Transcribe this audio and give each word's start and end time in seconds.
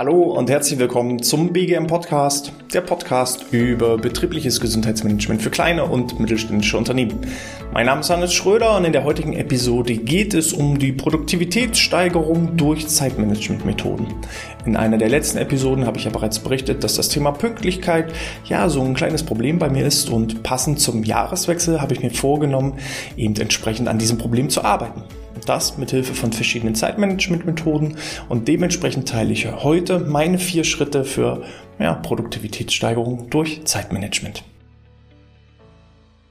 Hallo 0.00 0.32
und 0.32 0.48
herzlich 0.48 0.78
willkommen 0.78 1.22
zum 1.22 1.52
BGM 1.52 1.86
Podcast, 1.86 2.54
der 2.72 2.80
Podcast 2.80 3.44
über 3.50 3.98
betriebliches 3.98 4.58
Gesundheitsmanagement 4.58 5.42
für 5.42 5.50
kleine 5.50 5.84
und 5.84 6.18
mittelständische 6.18 6.78
Unternehmen. 6.78 7.20
Mein 7.74 7.84
Name 7.84 8.00
ist 8.00 8.08
Hannes 8.08 8.32
Schröder 8.32 8.78
und 8.78 8.86
in 8.86 8.94
der 8.94 9.04
heutigen 9.04 9.34
Episode 9.34 9.98
geht 9.98 10.32
es 10.32 10.54
um 10.54 10.78
die 10.78 10.92
Produktivitätssteigerung 10.92 12.56
durch 12.56 12.88
Zeitmanagementmethoden. 12.88 14.06
In 14.64 14.74
einer 14.74 14.96
der 14.96 15.10
letzten 15.10 15.36
Episoden 15.36 15.84
habe 15.84 15.98
ich 15.98 16.04
ja 16.04 16.10
bereits 16.10 16.38
berichtet, 16.38 16.82
dass 16.82 16.94
das 16.94 17.10
Thema 17.10 17.32
Pünktlichkeit 17.32 18.10
ja 18.46 18.70
so 18.70 18.80
ein 18.80 18.94
kleines 18.94 19.22
Problem 19.22 19.58
bei 19.58 19.68
mir 19.68 19.84
ist 19.84 20.08
und 20.08 20.42
passend 20.42 20.80
zum 20.80 21.04
Jahreswechsel 21.04 21.82
habe 21.82 21.92
ich 21.92 22.02
mir 22.02 22.10
vorgenommen, 22.10 22.78
eben 23.18 23.36
entsprechend 23.36 23.86
an 23.86 23.98
diesem 23.98 24.16
Problem 24.16 24.48
zu 24.48 24.64
arbeiten. 24.64 25.02
Das 25.50 25.78
mit 25.78 25.90
Hilfe 25.90 26.14
von 26.14 26.32
verschiedenen 26.32 26.76
Zeitmanagement-Methoden 26.76 27.96
und 28.28 28.46
dementsprechend 28.46 29.08
teile 29.08 29.32
ich 29.32 29.50
heute 29.50 29.98
meine 29.98 30.38
vier 30.38 30.62
Schritte 30.62 31.04
für 31.04 31.42
ja, 31.80 31.94
Produktivitätssteigerung 31.94 33.30
durch 33.30 33.64
Zeitmanagement. 33.64 34.44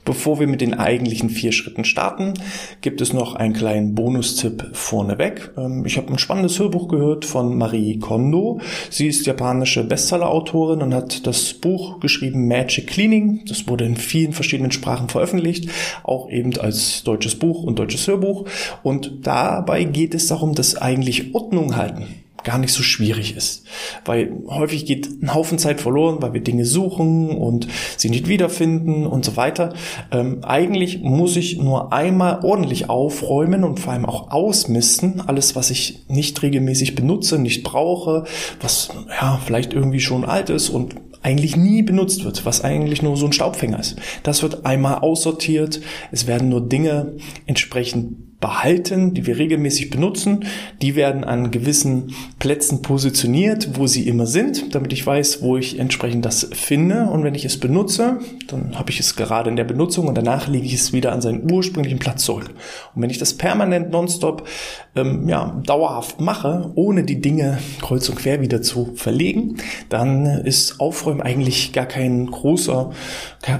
Bevor 0.09 0.39
wir 0.39 0.47
mit 0.47 0.61
den 0.61 0.73
eigentlichen 0.73 1.29
vier 1.29 1.51
Schritten 1.51 1.83
starten, 1.83 2.33
gibt 2.81 2.99
es 2.99 3.13
noch 3.13 3.35
einen 3.35 3.53
kleinen 3.53 3.93
Bonustipp 3.93 4.71
vorneweg. 4.73 5.51
Ähm, 5.55 5.85
ich 5.85 5.97
habe 5.97 6.11
ein 6.11 6.17
spannendes 6.17 6.57
Hörbuch 6.57 6.87
gehört 6.87 7.25
von 7.25 7.55
Marie 7.55 7.99
Kondo. 7.99 8.59
Sie 8.89 9.05
ist 9.05 9.27
japanische 9.27 9.83
Bestseller-Autorin 9.83 10.81
und 10.81 10.95
hat 10.95 11.27
das 11.27 11.53
Buch 11.53 11.99
geschrieben 11.99 12.47
Magic 12.47 12.87
Cleaning. 12.87 13.41
Das 13.47 13.67
wurde 13.67 13.85
in 13.85 13.97
vielen 13.97 14.33
verschiedenen 14.33 14.71
Sprachen 14.71 15.09
veröffentlicht, 15.09 15.69
auch 16.01 16.27
eben 16.31 16.57
als 16.57 17.03
deutsches 17.03 17.35
Buch 17.35 17.61
und 17.61 17.77
deutsches 17.77 18.07
Hörbuch. 18.07 18.45
Und 18.81 19.27
dabei 19.27 19.83
geht 19.83 20.15
es 20.15 20.25
darum, 20.25 20.55
dass 20.55 20.75
eigentlich 20.75 21.35
Ordnung 21.35 21.75
halten 21.75 22.07
gar 22.43 22.57
nicht 22.57 22.73
so 22.73 22.83
schwierig 22.83 23.35
ist. 23.35 23.65
Weil 24.05 24.31
häufig 24.47 24.85
geht 24.85 25.21
ein 25.21 25.33
Haufen 25.33 25.57
Zeit 25.57 25.81
verloren, 25.81 26.21
weil 26.21 26.33
wir 26.33 26.41
Dinge 26.41 26.65
suchen 26.65 27.29
und 27.29 27.67
sie 27.97 28.09
nicht 28.09 28.27
wiederfinden 28.27 29.05
und 29.05 29.25
so 29.25 29.37
weiter. 29.37 29.73
Ähm, 30.11 30.39
eigentlich 30.43 31.01
muss 31.01 31.35
ich 31.35 31.57
nur 31.57 31.93
einmal 31.93 32.39
ordentlich 32.43 32.89
aufräumen 32.89 33.63
und 33.63 33.79
vor 33.79 33.93
allem 33.93 34.05
auch 34.05 34.31
ausmisten. 34.31 35.21
Alles, 35.21 35.55
was 35.55 35.69
ich 35.69 36.05
nicht 36.07 36.41
regelmäßig 36.41 36.95
benutze, 36.95 37.39
nicht 37.39 37.63
brauche, 37.63 38.25
was 38.61 38.89
ja 39.09 39.39
vielleicht 39.43 39.73
irgendwie 39.73 39.99
schon 39.99 40.25
alt 40.25 40.49
ist 40.49 40.69
und 40.69 40.95
eigentlich 41.21 41.57
nie 41.57 41.81
benutzt 41.83 42.23
wird, 42.23 42.45
was 42.45 42.63
eigentlich 42.63 43.01
nur 43.01 43.17
so 43.17 43.25
ein 43.25 43.33
Staubfänger 43.33 43.79
ist. 43.79 43.97
Das 44.23 44.41
wird 44.41 44.65
einmal 44.65 44.99
aussortiert. 44.99 45.81
Es 46.11 46.27
werden 46.27 46.49
nur 46.49 46.61
Dinge 46.61 47.17
entsprechend 47.45 48.28
behalten, 48.39 49.13
die 49.13 49.25
wir 49.27 49.37
regelmäßig 49.37 49.89
benutzen. 49.89 50.45
Die 50.81 50.95
werden 50.95 51.23
an 51.23 51.51
gewissen 51.51 52.15
Plätzen 52.39 52.81
positioniert, 52.81 53.77
wo 53.77 53.85
sie 53.85 54.07
immer 54.07 54.25
sind, 54.25 54.73
damit 54.73 54.93
ich 54.93 55.05
weiß, 55.05 55.41
wo 55.41 55.57
ich 55.57 55.77
entsprechend 55.77 56.25
das 56.25 56.49
finde. 56.53 57.09
Und 57.09 57.23
wenn 57.23 57.35
ich 57.35 57.43
es 57.43 57.59
benutze, 57.59 58.19
dann 58.47 58.77
habe 58.77 58.91
ich 58.91 58.99
es 58.99 59.15
gerade 59.15 59.49
in 59.49 59.57
der 59.57 59.65
Benutzung 59.65 60.07
und 60.07 60.17
danach 60.17 60.47
lege 60.47 60.65
ich 60.65 60.73
es 60.73 60.93
wieder 60.93 61.11
an 61.11 61.21
seinen 61.21 61.51
ursprünglichen 61.51 61.99
Platz 61.99 62.23
zurück. 62.23 62.49
Und 62.95 63.01
wenn 63.01 63.09
ich 63.09 63.17
das 63.17 63.33
permanent 63.33 63.91
nonstop 63.91 64.47
ähm, 64.95 65.27
ja, 65.27 65.61
dauerhaft 65.65 66.21
mache, 66.21 66.71
ohne 66.75 67.03
die 67.03 67.19
Dinge 67.19 67.57
kreuz 67.81 68.07
und 68.07 68.15
quer 68.15 68.41
wieder 68.41 68.61
zu 68.61 68.93
verlegen, 68.95 69.57
dann 69.89 70.25
ist 70.25 70.79
Aufräumen 70.79 71.21
eigentlich 71.21 71.73
gar 71.73 71.85
kein 71.85 72.27
großer, 72.27 72.91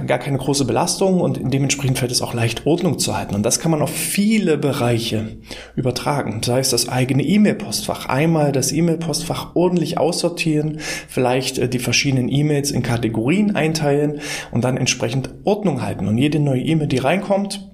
gar 0.06 0.18
keine 0.18 0.38
große 0.38 0.64
Belastung 0.64 1.20
und 1.20 1.40
dementsprechend 1.52 1.98
fällt 1.98 2.12
es 2.12 2.22
auch 2.22 2.32
leicht 2.34 2.66
Ordnung 2.66 2.98
zu 2.98 3.16
halten. 3.16 3.34
Und 3.34 3.42
das 3.44 3.60
kann 3.60 3.70
man 3.70 3.82
auf 3.82 3.90
viele 3.90 4.56
Bereiche 4.70 5.36
übertragen. 5.74 6.42
Sei 6.44 6.60
es 6.60 6.70
das 6.70 6.88
eigene 6.88 7.24
E-Mail-Postfach. 7.24 8.06
Einmal 8.06 8.52
das 8.52 8.70
E-Mail-Postfach 8.70 9.56
ordentlich 9.56 9.98
aussortieren, 9.98 10.78
vielleicht 11.08 11.58
äh, 11.58 11.68
die 11.68 11.80
verschiedenen 11.80 12.28
E-Mails 12.28 12.70
in 12.70 12.84
Kategorien 12.84 13.56
einteilen 13.56 14.20
und 14.52 14.62
dann 14.62 14.76
entsprechend 14.76 15.30
Ordnung 15.42 15.82
halten. 15.82 16.06
Und 16.06 16.18
jede 16.18 16.38
neue 16.38 16.60
E-Mail, 16.60 16.86
die 16.86 16.98
reinkommt, 16.98 17.68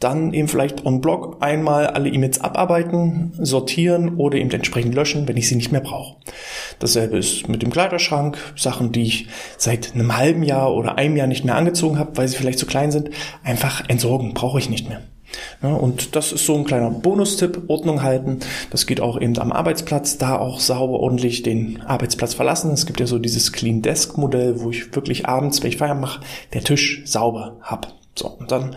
dann 0.00 0.32
eben 0.32 0.48
vielleicht 0.48 0.84
on 0.84 1.00
Block 1.00 1.36
einmal 1.38 1.86
alle 1.86 2.08
E-Mails 2.08 2.40
abarbeiten, 2.40 3.32
sortieren 3.38 4.16
oder 4.16 4.38
eben 4.38 4.50
entsprechend 4.50 4.96
löschen, 4.96 5.28
wenn 5.28 5.36
ich 5.36 5.48
sie 5.48 5.56
nicht 5.56 5.70
mehr 5.70 5.80
brauche. 5.80 6.16
Dasselbe 6.80 7.16
ist 7.16 7.48
mit 7.48 7.62
dem 7.62 7.70
Kleiderschrank, 7.70 8.38
Sachen, 8.56 8.90
die 8.90 9.02
ich 9.02 9.28
seit 9.56 9.94
einem 9.94 10.16
halben 10.16 10.42
Jahr 10.42 10.74
oder 10.74 10.98
einem 10.98 11.16
Jahr 11.16 11.28
nicht 11.28 11.44
mehr 11.44 11.54
angezogen 11.54 11.98
habe, 11.98 12.16
weil 12.16 12.26
sie 12.26 12.36
vielleicht 12.36 12.58
zu 12.58 12.66
klein 12.66 12.90
sind, 12.90 13.10
einfach 13.44 13.88
entsorgen, 13.88 14.34
brauche 14.34 14.58
ich 14.58 14.68
nicht 14.68 14.88
mehr. 14.88 15.00
Ja, 15.62 15.70
und 15.74 16.16
das 16.16 16.32
ist 16.32 16.46
so 16.46 16.56
ein 16.56 16.64
kleiner 16.64 16.90
Bonustipp, 16.90 17.62
Ordnung 17.68 18.02
halten. 18.02 18.38
Das 18.70 18.86
geht 18.86 19.00
auch 19.00 19.20
eben 19.20 19.38
am 19.38 19.52
Arbeitsplatz, 19.52 20.18
da 20.18 20.38
auch 20.38 20.60
sauber 20.60 21.00
ordentlich 21.00 21.42
den 21.42 21.82
Arbeitsplatz 21.82 22.34
verlassen. 22.34 22.72
Es 22.72 22.86
gibt 22.86 23.00
ja 23.00 23.06
so 23.06 23.18
dieses 23.18 23.52
Clean 23.52 23.82
Desk 23.82 24.16
Modell, 24.16 24.60
wo 24.60 24.70
ich 24.70 24.94
wirklich 24.94 25.26
abends, 25.26 25.62
wenn 25.62 25.70
ich 25.70 25.76
Feier 25.76 25.94
mache, 25.94 26.20
der 26.52 26.64
Tisch 26.64 27.02
sauber 27.04 27.56
hab. 27.62 27.94
So, 28.14 28.28
und 28.28 28.50
dann 28.50 28.76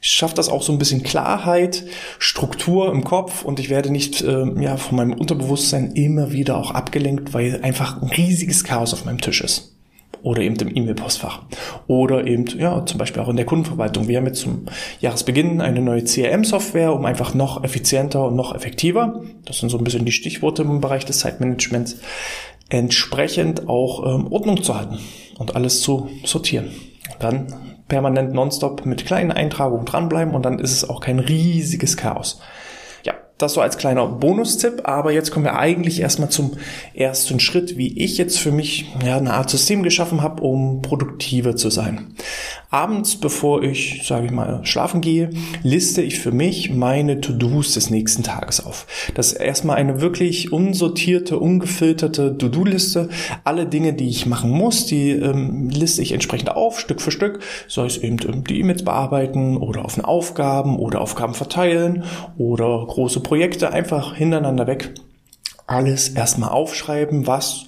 schafft 0.00 0.38
das 0.38 0.48
auch 0.48 0.62
so 0.62 0.72
ein 0.72 0.78
bisschen 0.78 1.02
Klarheit, 1.02 1.84
Struktur 2.18 2.92
im 2.92 3.04
Kopf 3.04 3.44
und 3.44 3.58
ich 3.60 3.68
werde 3.68 3.90
nicht 3.90 4.22
äh, 4.22 4.44
ja, 4.60 4.76
von 4.76 4.96
meinem 4.96 5.12
Unterbewusstsein 5.12 5.92
immer 5.92 6.32
wieder 6.32 6.56
auch 6.56 6.70
abgelenkt, 6.70 7.34
weil 7.34 7.60
einfach 7.62 8.00
ein 8.00 8.08
riesiges 8.08 8.64
Chaos 8.64 8.92
auf 8.92 9.04
meinem 9.04 9.20
Tisch 9.20 9.40
ist. 9.40 9.77
Oder 10.22 10.42
eben 10.42 10.56
im 10.56 10.74
E-Mail-Postfach. 10.74 11.42
Oder 11.86 12.26
eben, 12.26 12.46
ja, 12.58 12.84
zum 12.84 12.98
Beispiel 12.98 13.22
auch 13.22 13.28
in 13.28 13.36
der 13.36 13.46
Kundenverwaltung. 13.46 14.08
Wir 14.08 14.18
haben 14.18 14.26
jetzt 14.26 14.40
zum 14.40 14.66
Jahresbeginn 15.00 15.60
eine 15.60 15.80
neue 15.80 16.02
CRM-Software, 16.02 16.92
um 16.92 17.04
einfach 17.04 17.34
noch 17.34 17.62
effizienter 17.62 18.26
und 18.26 18.34
noch 18.34 18.54
effektiver, 18.54 19.22
das 19.44 19.58
sind 19.58 19.68
so 19.68 19.78
ein 19.78 19.84
bisschen 19.84 20.04
die 20.04 20.12
Stichworte 20.12 20.62
im 20.62 20.80
Bereich 20.80 21.04
des 21.04 21.20
Zeitmanagements, 21.20 21.98
entsprechend 22.68 23.68
auch 23.68 24.04
ähm, 24.04 24.32
Ordnung 24.32 24.62
zu 24.62 24.76
halten 24.76 24.98
und 25.38 25.54
alles 25.54 25.80
zu 25.80 26.08
sortieren. 26.24 26.70
Dann 27.20 27.54
permanent 27.88 28.34
nonstop 28.34 28.84
mit 28.84 29.06
kleinen 29.06 29.32
Eintragungen 29.32 29.86
dranbleiben 29.86 30.34
und 30.34 30.44
dann 30.44 30.58
ist 30.58 30.72
es 30.72 30.88
auch 30.88 31.00
kein 31.00 31.18
riesiges 31.18 31.96
Chaos. 31.96 32.40
Das 33.38 33.52
so 33.52 33.60
als 33.60 33.78
kleiner 33.78 34.04
Bonustipp, 34.08 34.82
aber 34.82 35.12
jetzt 35.12 35.30
kommen 35.30 35.44
wir 35.44 35.56
eigentlich 35.56 36.00
erstmal 36.00 36.28
zum 36.28 36.56
ersten 36.92 37.38
Schritt, 37.38 37.78
wie 37.78 37.96
ich 37.96 38.18
jetzt 38.18 38.40
für 38.40 38.50
mich 38.50 38.86
ja, 39.04 39.16
eine 39.16 39.34
Art 39.34 39.48
System 39.48 39.84
geschaffen 39.84 40.22
habe, 40.22 40.42
um 40.42 40.82
produktiver 40.82 41.54
zu 41.54 41.70
sein. 41.70 42.14
Abends, 42.70 43.16
bevor 43.16 43.62
ich, 43.62 44.02
sage 44.04 44.26
ich 44.26 44.32
mal, 44.32 44.60
schlafen 44.64 45.00
gehe, 45.00 45.30
liste 45.62 46.02
ich 46.02 46.18
für 46.18 46.32
mich 46.32 46.70
meine 46.70 47.20
To-Dos 47.20 47.74
des 47.74 47.90
nächsten 47.90 48.24
Tages 48.24 48.64
auf. 48.64 48.86
Das 49.14 49.32
ist 49.32 49.40
erstmal 49.40 49.76
eine 49.76 50.00
wirklich 50.00 50.52
unsortierte, 50.52 51.38
ungefilterte 51.38 52.36
To-Do-Liste. 52.36 53.08
Alle 53.44 53.66
Dinge, 53.66 53.94
die 53.94 54.08
ich 54.08 54.26
machen 54.26 54.50
muss, 54.50 54.84
die 54.84 55.12
ähm, 55.12 55.70
liste 55.70 56.02
ich 56.02 56.12
entsprechend 56.12 56.50
auf, 56.50 56.78
Stück 56.80 57.00
für 57.00 57.10
Stück. 57.12 57.38
Sei 57.68 57.86
es 57.86 57.98
eben 57.98 58.18
ähm, 58.28 58.44
die 58.44 58.58
E-Mails 58.58 58.84
bearbeiten 58.84 59.56
oder 59.56 59.84
auf 59.84 59.96
Aufgaben 59.98 60.76
oder 60.76 61.00
Aufgaben 61.00 61.34
verteilen 61.34 62.04
oder 62.36 62.84
große 62.86 63.20
Projekte 63.28 63.74
einfach 63.74 64.14
hintereinander 64.14 64.66
weg. 64.66 64.94
Alles 65.66 66.08
erstmal 66.08 66.48
aufschreiben, 66.48 67.26
was 67.26 67.66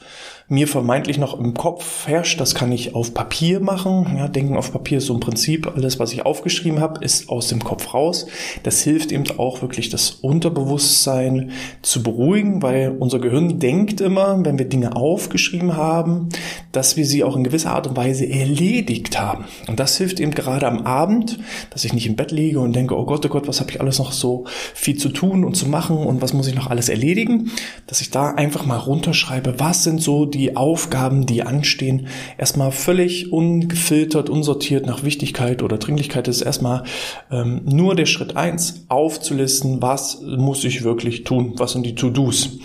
mir 0.50 0.66
vermeintlich 0.66 1.16
noch 1.16 1.38
im 1.38 1.54
Kopf 1.54 2.08
herrscht, 2.08 2.40
das 2.40 2.56
kann 2.56 2.72
ich 2.72 2.96
auf 2.96 3.14
Papier 3.14 3.60
machen. 3.60 4.16
Ja, 4.18 4.26
Denken 4.26 4.56
auf 4.56 4.72
Papier 4.72 4.98
ist 4.98 5.06
so 5.06 5.14
im 5.14 5.20
Prinzip 5.20 5.68
alles, 5.76 6.00
was 6.00 6.12
ich 6.12 6.26
aufgeschrieben 6.26 6.80
habe, 6.80 7.04
ist 7.04 7.28
aus 7.28 7.46
dem 7.46 7.62
Kopf 7.62 7.94
raus. 7.94 8.26
Das 8.64 8.82
hilft 8.82 9.12
eben 9.12 9.24
auch 9.38 9.62
wirklich 9.62 9.90
das 9.90 10.10
Unterbewusstsein 10.10 11.52
zu 11.82 12.02
beruhigen, 12.02 12.62
weil 12.62 12.96
unser 12.98 13.20
Gehirn 13.20 13.60
denkt 13.60 14.00
immer, 14.00 14.44
wenn 14.44 14.58
wir 14.58 14.68
Dinge 14.68 14.96
aufgeschrieben 14.96 15.76
haben, 15.76 16.30
dass 16.72 16.96
wir 16.96 17.06
sie 17.06 17.22
auch 17.22 17.36
in 17.36 17.44
gewisser 17.44 17.70
Art 17.70 17.86
und 17.86 17.96
Weise 17.96 18.28
erledigt 18.28 19.20
haben. 19.20 19.44
Und 19.68 19.78
das 19.78 19.98
hilft 19.98 20.18
eben 20.18 20.32
gerade 20.32 20.66
am 20.66 20.84
Abend, 20.84 21.38
dass 21.70 21.84
ich 21.84 21.92
nicht 21.92 22.08
im 22.08 22.16
Bett 22.16 22.32
liege 22.32 22.58
und 22.58 22.74
denke, 22.74 22.98
oh 22.98 23.04
Gott, 23.04 23.24
oh 23.24 23.28
Gott, 23.28 23.46
was 23.46 23.60
habe 23.60 23.70
ich 23.70 23.80
alles 23.80 24.00
noch 24.00 24.10
so 24.10 24.46
viel 24.74 24.96
zu 24.96 25.10
tun 25.10 25.44
und 25.44 25.54
zu 25.54 25.68
machen 25.68 25.96
und 25.96 26.22
was 26.22 26.32
muss 26.32 26.48
ich 26.48 26.56
noch 26.56 26.66
alles 26.66 26.88
erledigen, 26.88 27.52
dass 27.86 28.00
ich 28.00 28.10
da 28.10 28.32
einfach 28.32 28.66
mal 28.66 28.78
runterschreibe, 28.78 29.54
was 29.58 29.84
sind 29.84 30.02
so 30.02 30.26
die 30.26 30.39
die 30.40 30.56
Aufgaben, 30.56 31.26
die 31.26 31.42
anstehen, 31.42 32.06
erstmal 32.38 32.72
völlig 32.72 33.30
ungefiltert, 33.30 34.30
unsortiert 34.30 34.86
nach 34.86 35.02
Wichtigkeit 35.02 35.62
oder 35.62 35.76
Dringlichkeit 35.76 36.28
ist 36.28 36.40
erstmal 36.40 36.84
ähm, 37.30 37.60
nur 37.66 37.94
der 37.94 38.06
Schritt 38.06 38.36
eins 38.36 38.86
aufzulisten, 38.88 39.82
was 39.82 40.22
muss 40.22 40.64
ich 40.64 40.82
wirklich 40.82 41.24
tun, 41.24 41.54
was 41.58 41.72
sind 41.72 41.84
die 41.84 41.94
To-Dos. 41.94 42.58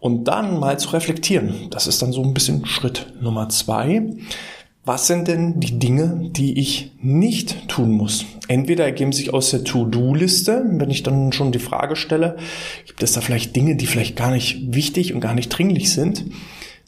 Und 0.00 0.24
dann 0.24 0.58
mal 0.58 0.78
zu 0.78 0.88
reflektieren. 0.88 1.68
Das 1.70 1.86
ist 1.86 2.02
dann 2.02 2.12
so 2.12 2.22
ein 2.22 2.34
bisschen 2.34 2.66
Schritt 2.66 3.12
Nummer 3.20 3.48
zwei. 3.48 4.02
Was 4.84 5.06
sind 5.06 5.28
denn 5.28 5.60
die 5.60 5.78
Dinge, 5.78 6.30
die 6.34 6.58
ich 6.58 6.90
nicht 7.00 7.68
tun 7.68 7.92
muss? 7.92 8.24
Entweder 8.48 8.84
ergeben 8.84 9.12
sich 9.12 9.32
aus 9.32 9.50
der 9.50 9.62
To-Do-Liste, 9.62 10.64
wenn 10.68 10.90
ich 10.90 11.04
dann 11.04 11.32
schon 11.32 11.52
die 11.52 11.60
Frage 11.60 11.94
stelle, 11.94 12.38
gibt 12.86 13.02
es 13.02 13.12
da 13.12 13.20
vielleicht 13.20 13.54
Dinge, 13.54 13.76
die 13.76 13.86
vielleicht 13.86 14.16
gar 14.16 14.32
nicht 14.32 14.74
wichtig 14.74 15.14
und 15.14 15.20
gar 15.20 15.34
nicht 15.34 15.50
dringlich 15.50 15.92
sind? 15.92 16.24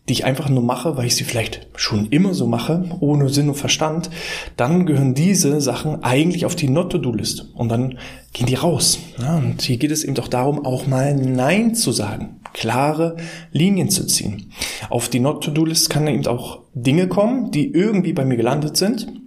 Die 0.08 0.14
ich 0.14 0.24
einfach 0.24 0.48
nur 0.48 0.62
mache, 0.62 0.96
weil 0.96 1.06
ich 1.06 1.14
sie 1.14 1.24
vielleicht 1.24 1.68
schon 1.76 2.06
immer 2.06 2.34
so 2.34 2.46
mache, 2.46 2.84
ohne 3.00 3.28
Sinn 3.28 3.48
und 3.48 3.54
Verstand, 3.54 4.10
dann 4.56 4.84
gehören 4.84 5.14
diese 5.14 5.60
Sachen 5.60 6.02
eigentlich 6.02 6.44
auf 6.44 6.56
die 6.56 6.68
Not-to-Do-Liste 6.68 7.46
und 7.54 7.68
dann 7.68 7.98
gehen 8.32 8.46
die 8.46 8.54
raus. 8.54 8.98
Ja, 9.18 9.36
und 9.36 9.62
hier 9.62 9.76
geht 9.76 9.92
es 9.92 10.02
eben 10.02 10.14
doch 10.14 10.28
darum, 10.28 10.64
auch 10.64 10.86
mal 10.86 11.14
Nein 11.14 11.74
zu 11.74 11.92
sagen. 11.92 12.40
klare 12.52 13.16
Linien 13.52 13.90
zu 13.90 14.06
ziehen. 14.06 14.52
Auf 14.90 15.08
die 15.08 15.20
Not-to-Do-List 15.20 15.88
kann 15.88 16.06
eben 16.06 16.26
auch 16.26 16.60
Dinge 16.74 17.08
kommen, 17.08 17.50
die 17.50 17.72
irgendwie 17.72 18.12
bei 18.12 18.24
mir 18.24 18.36
gelandet 18.36 18.76
sind. 18.76 19.21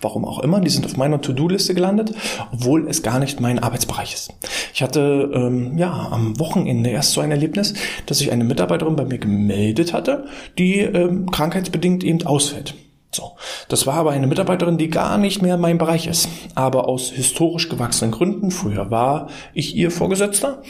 Warum 0.00 0.24
auch 0.24 0.40
immer, 0.40 0.60
die 0.60 0.70
sind 0.70 0.86
auf 0.86 0.96
meiner 0.96 1.20
To-Do-Liste 1.20 1.74
gelandet, 1.74 2.14
obwohl 2.52 2.88
es 2.88 3.02
gar 3.02 3.18
nicht 3.18 3.40
mein 3.40 3.58
Arbeitsbereich 3.58 4.14
ist. 4.14 4.30
Ich 4.72 4.82
hatte 4.82 5.30
ähm, 5.34 5.76
ja 5.76 6.08
am 6.10 6.38
Wochenende 6.38 6.90
erst 6.90 7.12
so 7.12 7.20
ein 7.20 7.30
Erlebnis, 7.30 7.74
dass 8.06 8.18
sich 8.18 8.30
eine 8.32 8.44
Mitarbeiterin 8.44 8.96
bei 8.96 9.04
mir 9.04 9.18
gemeldet 9.18 9.92
hatte, 9.92 10.26
die 10.56 10.80
ähm, 10.80 11.30
krankheitsbedingt 11.30 12.04
eben 12.04 12.24
ausfällt. 12.26 12.74
So. 13.10 13.32
Das 13.68 13.86
war 13.86 13.94
aber 13.94 14.10
eine 14.10 14.26
Mitarbeiterin, 14.26 14.76
die 14.76 14.90
gar 14.90 15.16
nicht 15.16 15.40
mehr 15.40 15.56
mein 15.56 15.78
Bereich 15.78 16.06
ist. 16.06 16.28
Aber 16.54 16.88
aus 16.88 17.10
historisch 17.10 17.70
gewachsenen 17.70 18.10
Gründen, 18.10 18.50
früher 18.50 18.90
war 18.90 19.28
ich 19.54 19.74
ihr 19.74 19.90
Vorgesetzter. 19.90 20.62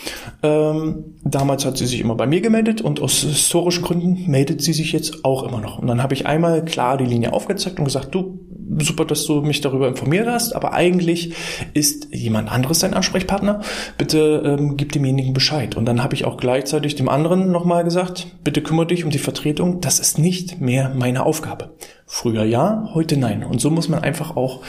Ähm, 0.42 1.16
damals 1.24 1.64
hat 1.64 1.76
sie 1.76 1.86
sich 1.86 2.00
immer 2.00 2.14
bei 2.14 2.26
mir 2.26 2.40
gemeldet 2.40 2.80
und 2.80 3.00
aus 3.00 3.20
historischen 3.20 3.82
Gründen 3.82 4.30
meldet 4.30 4.62
sie 4.62 4.72
sich 4.72 4.92
jetzt 4.92 5.24
auch 5.24 5.42
immer 5.42 5.60
noch. 5.60 5.78
Und 5.78 5.88
dann 5.88 6.02
habe 6.02 6.14
ich 6.14 6.26
einmal 6.26 6.64
klar 6.64 6.96
die 6.96 7.06
Linie 7.06 7.32
aufgezeigt 7.32 7.80
und 7.80 7.84
gesagt, 7.84 8.14
du, 8.14 8.38
super, 8.84 9.04
dass 9.04 9.24
du 9.24 9.40
mich 9.40 9.60
darüber 9.60 9.88
informiert 9.88 10.26
hast, 10.26 10.54
aber 10.54 10.72
eigentlich 10.72 11.34
ist 11.74 12.08
jemand 12.12 12.50
anderes 12.50 12.80
dein 12.80 12.94
Ansprechpartner. 12.94 13.60
Bitte 13.96 14.42
ähm, 14.58 14.76
gib 14.76 14.92
demjenigen 14.92 15.32
Bescheid. 15.32 15.76
Und 15.76 15.86
dann 15.86 16.02
habe 16.02 16.14
ich 16.14 16.24
auch 16.24 16.36
gleichzeitig 16.36 16.94
dem 16.96 17.08
anderen 17.08 17.50
nochmal 17.50 17.84
gesagt, 17.84 18.28
bitte 18.44 18.62
kümmere 18.62 18.86
dich 18.86 19.04
um 19.04 19.10
die 19.10 19.18
Vertretung. 19.18 19.80
Das 19.80 19.98
ist 19.98 20.18
nicht 20.18 20.60
mehr 20.60 20.92
meine 20.94 21.24
Aufgabe. 21.24 21.74
Früher 22.10 22.44
ja, 22.44 22.88
heute 22.94 23.18
nein. 23.18 23.44
Und 23.44 23.60
so 23.60 23.68
muss 23.70 23.90
man 23.90 24.02
einfach 24.02 24.34
auch 24.34 24.62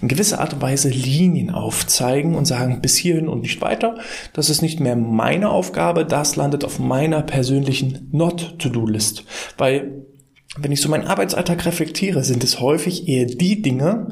in 0.00 0.08
gewisser 0.08 0.40
Art 0.40 0.54
und 0.54 0.62
Weise 0.62 0.88
Linien 0.88 1.50
aufzeigen 1.50 2.34
und 2.34 2.46
sagen, 2.46 2.80
bis 2.80 2.96
hierhin 2.96 3.28
und 3.28 3.42
nicht 3.42 3.60
weiter. 3.60 3.96
Das 4.32 4.48
ist 4.48 4.62
nicht 4.62 4.80
mehr 4.80 4.96
meine 4.96 5.50
Aufgabe, 5.50 6.06
das 6.06 6.36
landet 6.36 6.64
auf 6.64 6.78
meiner 6.78 7.20
persönlichen 7.20 8.08
Not-to-Do-List. 8.12 9.24
Weil 9.58 10.06
wenn 10.58 10.72
ich 10.72 10.80
so 10.80 10.88
meinen 10.88 11.06
Arbeitsalltag 11.06 11.66
reflektiere, 11.66 12.24
sind 12.24 12.42
es 12.42 12.60
häufig 12.60 13.08
eher 13.08 13.26
die 13.26 13.62
Dinge, 13.62 14.08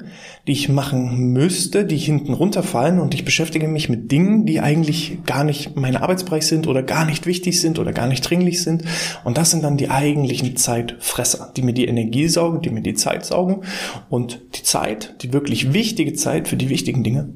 die 0.46 0.52
ich 0.52 0.69
machen 0.69 1.32
müsste, 1.32 1.85
die 1.85 1.96
hinten 1.96 2.35
runterfallen 2.35 3.00
und 3.00 3.14
ich 3.14 3.25
beschäftige 3.25 3.67
mich 3.67 3.88
mit 3.88 4.12
Dingen, 4.12 4.44
die 4.44 4.61
eigentlich 4.61 5.25
gar 5.25 5.44
nicht 5.44 5.76
mein 5.76 5.96
Arbeitsbereich 5.96 6.46
sind 6.46 6.67
oder 6.67 6.82
gar 6.82 7.06
nicht 7.06 7.26
wichtig 7.26 7.61
sind 7.61 7.79
oder 7.79 7.93
gar 7.93 8.06
nicht 8.06 8.29
dringlich 8.29 8.62
sind. 8.62 8.85
Und 9.25 9.38
das 9.38 9.50
sind 9.50 9.64
dann 9.64 9.76
die 9.76 9.91
eigentlichen 9.91 10.56
Zeitfresser, 10.56 11.52
die 11.56 11.62
mir 11.62 11.73
die 11.73 11.87
Energie 11.87 12.29
saugen, 12.29 12.61
die 12.61 12.70
mir 12.70 12.82
die 12.82 12.94
Zeit 12.94 13.25
saugen. 13.25 13.62
Und 14.11 14.40
die 14.55 14.62
Zeit, 14.62 15.23
die 15.23 15.32
wirklich 15.32 15.73
wichtige 15.73 16.12
Zeit 16.12 16.49
für 16.49 16.56
die 16.56 16.69
wichtigen 16.69 17.02
Dinge, 17.02 17.31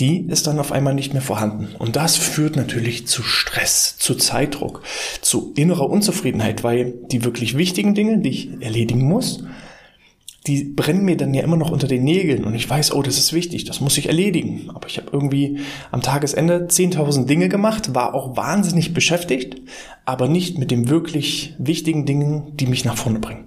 die 0.00 0.26
ist 0.26 0.46
dann 0.46 0.58
auf 0.58 0.72
einmal 0.72 0.94
nicht 0.94 1.12
mehr 1.12 1.22
vorhanden. 1.22 1.76
Und 1.78 1.96
das 1.96 2.16
führt 2.16 2.56
natürlich 2.56 3.06
zu 3.06 3.22
Stress, 3.22 3.96
zu 3.98 4.14
Zeitdruck, 4.14 4.82
zu 5.20 5.52
innerer 5.54 5.88
Unzufriedenheit, 5.88 6.64
weil 6.64 6.94
die 7.10 7.24
wirklich 7.24 7.56
wichtigen 7.56 7.94
Dinge, 7.94 8.18
die 8.18 8.28
ich 8.28 8.50
erledigen 8.60 9.04
muss, 9.04 9.44
die 10.46 10.64
brennen 10.64 11.04
mir 11.04 11.16
dann 11.16 11.32
ja 11.32 11.42
immer 11.42 11.56
noch 11.56 11.70
unter 11.70 11.86
den 11.86 12.04
Nägeln 12.04 12.44
und 12.44 12.54
ich 12.54 12.68
weiß, 12.68 12.92
oh, 12.92 13.00
das 13.00 13.16
ist 13.16 13.32
wichtig, 13.32 13.64
das 13.64 13.80
muss 13.80 13.96
ich 13.96 14.08
erledigen. 14.08 14.70
Aber 14.74 14.88
ich 14.88 14.98
habe 14.98 15.08
irgendwie 15.10 15.60
am 15.90 16.02
Tagesende 16.02 16.66
10.000 16.68 17.24
Dinge 17.24 17.48
gemacht, 17.48 17.94
war 17.94 18.14
auch 18.14 18.36
wahnsinnig 18.36 18.92
beschäftigt, 18.92 19.62
aber 20.04 20.28
nicht 20.28 20.58
mit 20.58 20.70
den 20.70 20.90
wirklich 20.90 21.54
wichtigen 21.58 22.04
Dingen, 22.04 22.56
die 22.56 22.66
mich 22.66 22.84
nach 22.84 22.98
vorne 22.98 23.20
bringen. 23.20 23.46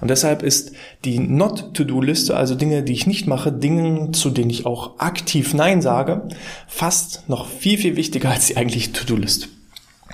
Und 0.00 0.10
deshalb 0.10 0.42
ist 0.42 0.72
die 1.04 1.18
Not-to-Do-Liste, 1.18 2.36
also 2.36 2.54
Dinge, 2.54 2.82
die 2.82 2.92
ich 2.92 3.06
nicht 3.06 3.26
mache, 3.26 3.52
Dinge, 3.52 4.12
zu 4.12 4.30
denen 4.30 4.50
ich 4.50 4.66
auch 4.66 4.98
aktiv 4.98 5.54
Nein 5.54 5.82
sage, 5.82 6.28
fast 6.66 7.28
noch 7.28 7.46
viel, 7.46 7.78
viel 7.78 7.96
wichtiger 7.96 8.30
als 8.30 8.46
die 8.46 8.56
eigentliche 8.56 8.92
To-Do-Liste. 8.92 9.48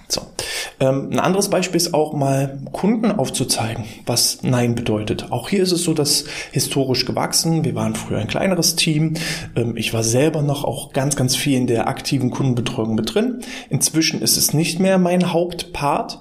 So. 0.08 0.22
Ähm, 0.78 1.08
ein 1.10 1.20
anderes 1.20 1.48
Beispiel 1.48 1.76
ist 1.76 1.94
auch 1.94 2.12
mal 2.12 2.58
Kunden 2.72 3.12
aufzuzeigen, 3.12 3.84
was 4.04 4.42
Nein 4.42 4.74
bedeutet. 4.74 5.32
Auch 5.32 5.48
hier 5.48 5.62
ist 5.62 5.72
es 5.72 5.84
so, 5.84 5.94
dass 5.94 6.24
historisch 6.50 7.06
gewachsen. 7.06 7.64
Wir 7.64 7.74
waren 7.74 7.94
früher 7.94 8.18
ein 8.18 8.26
kleineres 8.26 8.76
Team. 8.76 9.14
Ähm, 9.56 9.76
ich 9.76 9.94
war 9.94 10.02
selber 10.02 10.42
noch 10.42 10.64
auch 10.64 10.92
ganz, 10.92 11.16
ganz 11.16 11.34
viel 11.34 11.56
in 11.56 11.66
der 11.66 11.88
aktiven 11.88 12.30
Kundenbetreuung 12.30 12.94
mit 12.94 13.14
drin. 13.14 13.40
Inzwischen 13.70 14.20
ist 14.20 14.36
es 14.36 14.52
nicht 14.52 14.80
mehr 14.80 14.98
mein 14.98 15.32
Hauptpart 15.32 16.20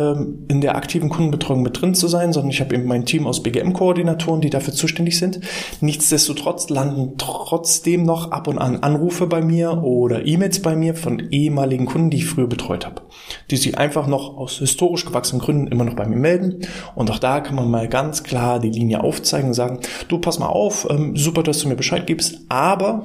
ähm, 0.00 0.46
in 0.48 0.60
der 0.60 0.76
aktiven 0.76 1.08
Kundenbetreuung 1.10 1.62
mit 1.62 1.80
drin 1.80 1.94
zu 1.94 2.08
sein, 2.08 2.32
sondern 2.32 2.50
ich 2.50 2.60
habe 2.60 2.74
eben 2.74 2.86
mein 2.86 3.04
Team 3.04 3.26
aus 3.26 3.42
BGM-Koordinatoren, 3.42 4.40
die 4.40 4.50
dafür 4.50 4.72
zuständig 4.72 5.18
sind. 5.18 5.40
Nichtsdestotrotz 5.80 6.70
landen 6.70 7.14
trotzdem 7.18 8.04
noch 8.04 8.30
ab 8.30 8.48
und 8.48 8.58
an 8.58 8.78
Anrufe 8.78 9.26
bei 9.26 9.42
mir 9.42 9.82
oder 9.82 10.26
E-Mails 10.26 10.62
bei 10.62 10.74
mir 10.74 10.94
von 10.94 11.30
ehemaligen 11.30 11.86
Kunden, 11.86 12.10
die 12.10 12.18
ich 12.18 12.26
früher 12.26 12.46
betreut 12.46 12.86
habe, 12.86 13.02
die 13.50 13.56
sich 13.56 13.76
einfach 13.76 14.06
noch 14.06 14.36
aus 14.36 14.58
historisch 14.58 15.04
gewachsenen 15.04 15.42
Gründen 15.42 15.66
immer 15.66 15.84
noch 15.84 15.94
bei 15.94 16.06
mir 16.06 16.16
melden. 16.16 16.66
Und 16.94 17.10
auch 17.10 17.18
da 17.18 17.40
kann 17.40 17.56
man 17.56 17.70
mal 17.70 17.88
ganz 17.88 18.22
klar 18.22 18.58
die 18.58 18.70
Linie 18.70 19.02
aufzeigen 19.02 19.48
und 19.48 19.54
sagen, 19.54 19.80
du 20.08 20.18
pass 20.18 20.38
mal 20.38 20.46
auf, 20.46 20.86
ähm, 20.90 21.16
super, 21.16 21.42
dass 21.42 21.58
du 21.58 21.68
mir 21.68 21.76
Bescheid 21.76 22.06
gibst, 22.06 22.40
aber 22.48 23.04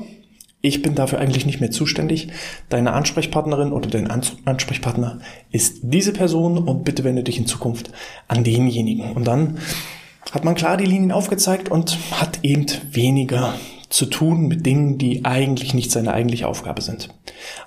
ich 0.66 0.82
bin 0.82 0.96
dafür 0.96 1.20
eigentlich 1.20 1.46
nicht 1.46 1.62
mehr 1.62 1.72
zuständig. 1.72 2.30
Deine 2.70 2.94
Ansprechpartnerin 2.94 3.72
oder 3.72 3.90
dein 3.90 4.10
Ansprechpartner 4.10 5.20
ist 5.52 5.80
diese 5.84 6.12
Person 6.12 6.58
und 6.58 6.84
bitte 6.84 7.04
wende 7.04 7.24
dich 7.24 7.38
in 7.38 7.46
Zukunft 7.46 7.92
an 8.28 8.44
denjenigen. 8.44 9.14
Und 9.14 9.26
dann 9.26 9.60
hat 10.32 10.44
man 10.44 10.56
klar 10.56 10.78
die 10.78 10.86
Linien 10.86 11.12
aufgezeigt 11.12 11.70
und 11.70 11.98
hat 12.12 12.40
eben 12.44 12.66
weniger 12.92 13.54
zu 13.96 14.08
tun 14.08 14.48
mit 14.48 14.66
Dingen, 14.66 14.98
die 14.98 15.24
eigentlich 15.24 15.74
nicht 15.74 15.90
seine 15.90 16.14
eigentliche 16.14 16.50
Aufgabe 16.50 16.82
sind. 16.82 17.08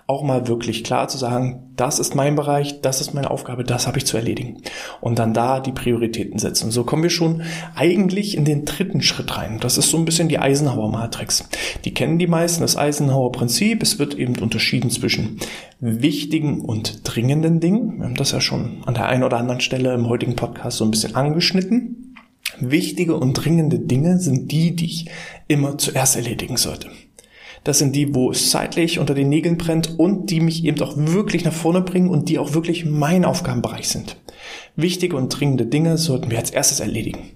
Auch 0.06 0.22
mal 0.22 0.46
wirklich 0.46 0.84
klar 0.84 1.08
zu 1.08 1.16
sagen, 1.16 1.72
das 1.74 1.98
ist 1.98 2.14
mein 2.14 2.36
Bereich, 2.36 2.82
das 2.82 3.00
ist 3.00 3.14
meine 3.14 3.30
Aufgabe, 3.30 3.64
das 3.64 3.86
habe 3.86 3.96
ich 3.96 4.04
zu 4.04 4.18
erledigen. 4.18 4.60
Und 5.00 5.18
dann 5.18 5.32
da 5.32 5.58
die 5.58 5.72
Prioritäten 5.72 6.38
setzen. 6.38 6.66
Und 6.66 6.72
so 6.72 6.84
kommen 6.84 7.02
wir 7.02 7.08
schon 7.08 7.44
eigentlich 7.74 8.36
in 8.36 8.44
den 8.44 8.66
dritten 8.66 9.00
Schritt 9.00 9.38
rein. 9.38 9.56
Das 9.60 9.78
ist 9.78 9.88
so 9.88 9.96
ein 9.96 10.04
bisschen 10.04 10.28
die 10.28 10.38
Eisenhower 10.38 10.90
Matrix. 10.90 11.48
Die 11.86 11.94
kennen 11.94 12.18
die 12.18 12.26
meisten, 12.26 12.60
das 12.60 12.76
Eisenhower 12.76 13.32
Prinzip. 13.32 13.82
Es 13.82 13.98
wird 13.98 14.12
eben 14.12 14.36
unterschieden 14.36 14.90
zwischen 14.90 15.38
wichtigen 15.80 16.60
und 16.60 17.00
dringenden 17.04 17.60
Dingen. 17.60 18.00
Wir 18.00 18.04
haben 18.04 18.16
das 18.16 18.32
ja 18.32 18.42
schon 18.42 18.82
an 18.84 18.92
der 18.92 19.06
einen 19.06 19.24
oder 19.24 19.38
anderen 19.38 19.62
Stelle 19.62 19.94
im 19.94 20.10
heutigen 20.10 20.36
Podcast 20.36 20.76
so 20.76 20.84
ein 20.84 20.90
bisschen 20.90 21.14
angeschnitten. 21.14 22.07
Wichtige 22.60 23.16
und 23.16 23.34
dringende 23.34 23.78
Dinge 23.78 24.18
sind 24.18 24.50
die, 24.50 24.74
die 24.74 24.86
ich 24.86 25.06
immer 25.48 25.78
zuerst 25.78 26.16
erledigen 26.16 26.56
sollte. 26.56 26.90
Das 27.64 27.78
sind 27.78 27.94
die, 27.94 28.14
wo 28.14 28.30
es 28.30 28.50
zeitlich 28.50 28.98
unter 28.98 29.14
den 29.14 29.28
Nägeln 29.28 29.58
brennt 29.58 29.98
und 29.98 30.30
die 30.30 30.40
mich 30.40 30.64
eben 30.64 30.80
auch 30.80 30.94
wirklich 30.96 31.44
nach 31.44 31.52
vorne 31.52 31.82
bringen 31.82 32.08
und 32.08 32.28
die 32.28 32.38
auch 32.38 32.54
wirklich 32.54 32.84
mein 32.84 33.24
Aufgabenbereich 33.24 33.88
sind. 33.88 34.16
Wichtige 34.76 35.16
und 35.16 35.28
dringende 35.28 35.66
Dinge 35.66 35.98
sollten 35.98 36.30
wir 36.30 36.38
als 36.38 36.50
erstes 36.50 36.80
erledigen. 36.80 37.32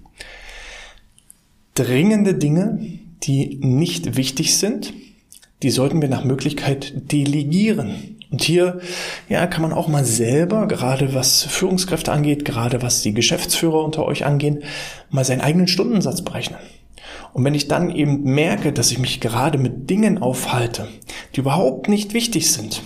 Dringende 1.75 2.35
Dinge, 2.35 2.79
die 3.23 3.59
nicht 3.61 4.15
wichtig 4.15 4.57
sind, 4.57 4.93
die 5.61 5.69
sollten 5.69 6.01
wir 6.01 6.09
nach 6.09 6.23
Möglichkeit 6.23 7.11
delegieren. 7.11 8.17
Und 8.33 8.41
hier 8.41 8.79
ja, 9.29 9.45
kann 9.45 9.61
man 9.61 9.73
auch 9.73 9.87
mal 9.87 10.03
selber, 10.03 10.67
gerade 10.67 11.13
was 11.13 11.43
Führungskräfte 11.43 12.11
angeht, 12.11 12.45
gerade 12.45 12.81
was 12.81 13.03
die 13.03 13.13
Geschäftsführer 13.13 13.83
unter 13.83 14.05
euch 14.05 14.25
angehen, 14.25 14.63
mal 15.11 15.23
seinen 15.23 15.41
eigenen 15.41 15.67
Stundensatz 15.67 16.23
berechnen. 16.23 16.57
Und 17.33 17.45
wenn 17.45 17.53
ich 17.53 17.67
dann 17.67 17.91
eben 17.91 18.23
merke, 18.23 18.73
dass 18.73 18.89
ich 18.89 18.97
mich 18.97 19.21
gerade 19.21 19.59
mit 19.59 19.87
Dingen 19.91 20.17
aufhalte, 20.17 20.87
die 21.35 21.41
überhaupt 21.41 21.89
nicht 21.89 22.15
wichtig 22.15 22.51
sind 22.51 22.81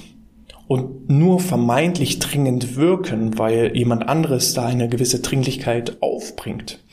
und 0.67 1.09
nur 1.09 1.39
vermeintlich 1.39 2.19
dringend 2.19 2.75
wirken, 2.75 3.37
weil 3.37 3.73
jemand 3.73 4.09
anderes 4.09 4.53
da 4.53 4.65
eine 4.65 4.89
gewisse 4.89 5.21
Dringlichkeit 5.21 6.01
aufbringt, 6.01 6.83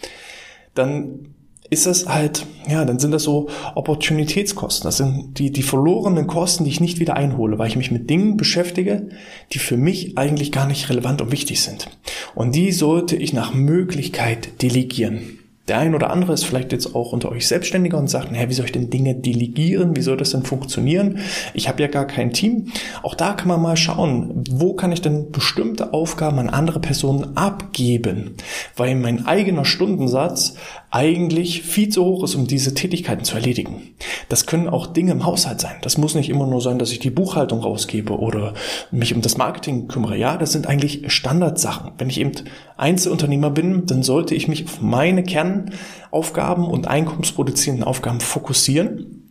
dann 0.74 1.34
ist 1.70 1.86
es 1.86 2.08
halt, 2.08 2.46
ja, 2.68 2.84
dann 2.84 2.98
sind 2.98 3.12
das 3.12 3.22
so 3.22 3.48
Opportunitätskosten. 3.74 4.86
Das 4.86 4.98
sind 4.98 5.38
die, 5.38 5.50
die 5.50 5.62
verlorenen 5.62 6.26
Kosten, 6.26 6.64
die 6.64 6.70
ich 6.70 6.80
nicht 6.80 7.00
wieder 7.00 7.16
einhole, 7.16 7.58
weil 7.58 7.68
ich 7.68 7.76
mich 7.76 7.90
mit 7.90 8.10
Dingen 8.10 8.36
beschäftige, 8.36 9.08
die 9.52 9.58
für 9.58 9.76
mich 9.76 10.18
eigentlich 10.18 10.52
gar 10.52 10.66
nicht 10.66 10.88
relevant 10.90 11.22
und 11.22 11.32
wichtig 11.32 11.62
sind. 11.62 11.88
Und 12.34 12.54
die 12.54 12.72
sollte 12.72 13.16
ich 13.16 13.32
nach 13.32 13.54
Möglichkeit 13.54 14.62
delegieren. 14.62 15.38
Der 15.66 15.78
ein 15.78 15.94
oder 15.94 16.10
andere 16.10 16.34
ist 16.34 16.44
vielleicht 16.44 16.72
jetzt 16.72 16.94
auch 16.94 17.12
unter 17.12 17.32
euch 17.32 17.48
Selbstständiger 17.48 17.96
und 17.96 18.10
sagt, 18.10 18.30
naja, 18.30 18.50
wie 18.50 18.52
soll 18.52 18.66
ich 18.66 18.72
denn 18.72 18.90
Dinge 18.90 19.14
delegieren? 19.14 19.96
Wie 19.96 20.02
soll 20.02 20.18
das 20.18 20.32
denn 20.32 20.42
funktionieren? 20.42 21.20
Ich 21.54 21.68
habe 21.68 21.80
ja 21.80 21.88
gar 21.88 22.06
kein 22.06 22.34
Team. 22.34 22.70
Auch 23.02 23.14
da 23.14 23.32
kann 23.32 23.48
man 23.48 23.62
mal 23.62 23.78
schauen, 23.78 24.44
wo 24.50 24.74
kann 24.74 24.92
ich 24.92 25.00
denn 25.00 25.32
bestimmte 25.32 25.94
Aufgaben 25.94 26.38
an 26.38 26.50
andere 26.50 26.80
Personen 26.80 27.38
abgeben? 27.38 28.34
Weil 28.76 28.94
mein 28.94 29.24
eigener 29.24 29.64
Stundensatz 29.64 30.56
eigentlich 30.94 31.62
viel 31.62 31.88
zu 31.88 32.04
hoch 32.04 32.22
ist, 32.22 32.36
um 32.36 32.46
diese 32.46 32.72
Tätigkeiten 32.72 33.24
zu 33.24 33.34
erledigen. 33.34 33.94
Das 34.28 34.46
können 34.46 34.68
auch 34.68 34.86
Dinge 34.86 35.10
im 35.10 35.26
Haushalt 35.26 35.60
sein. 35.60 35.74
Das 35.82 35.98
muss 35.98 36.14
nicht 36.14 36.30
immer 36.30 36.46
nur 36.46 36.60
sein, 36.60 36.78
dass 36.78 36.92
ich 36.92 37.00
die 37.00 37.10
Buchhaltung 37.10 37.60
rausgebe 37.60 38.16
oder 38.16 38.54
mich 38.92 39.12
um 39.12 39.20
das 39.20 39.36
Marketing 39.36 39.88
kümmere. 39.88 40.16
Ja, 40.16 40.36
das 40.36 40.52
sind 40.52 40.68
eigentlich 40.68 41.12
Standardsachen. 41.12 41.90
Wenn 41.98 42.10
ich 42.10 42.20
eben 42.20 42.30
Einzelunternehmer 42.76 43.50
bin, 43.50 43.86
dann 43.86 44.04
sollte 44.04 44.36
ich 44.36 44.46
mich 44.46 44.66
auf 44.66 44.80
meine 44.80 45.24
Kernaufgaben 45.24 46.64
und 46.64 46.86
einkommensproduzierenden 46.86 47.84
Aufgaben 47.84 48.20
fokussieren 48.20 49.23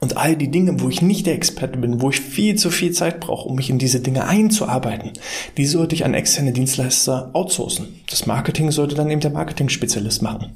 Und 0.00 0.16
all 0.16 0.36
die 0.36 0.50
Dinge, 0.50 0.80
wo 0.80 0.88
ich 0.88 1.00
nicht 1.02 1.26
der 1.26 1.34
Experte 1.34 1.78
bin, 1.78 2.02
wo 2.02 2.10
ich 2.10 2.20
viel 2.20 2.56
zu 2.56 2.70
viel 2.70 2.92
Zeit 2.92 3.20
brauche, 3.20 3.48
um 3.48 3.56
mich 3.56 3.70
in 3.70 3.78
diese 3.78 4.00
Dinge 4.00 4.26
einzuarbeiten, 4.26 5.12
die 5.56 5.66
sollte 5.66 5.94
ich 5.94 6.04
an 6.04 6.14
externe 6.14 6.52
Dienstleister 6.52 7.30
outsourcen. 7.32 8.00
Das 8.10 8.26
Marketing 8.26 8.70
sollte 8.70 8.94
dann 8.94 9.10
eben 9.10 9.20
der 9.20 9.30
Marketing-Spezialist 9.30 10.22
machen. 10.22 10.52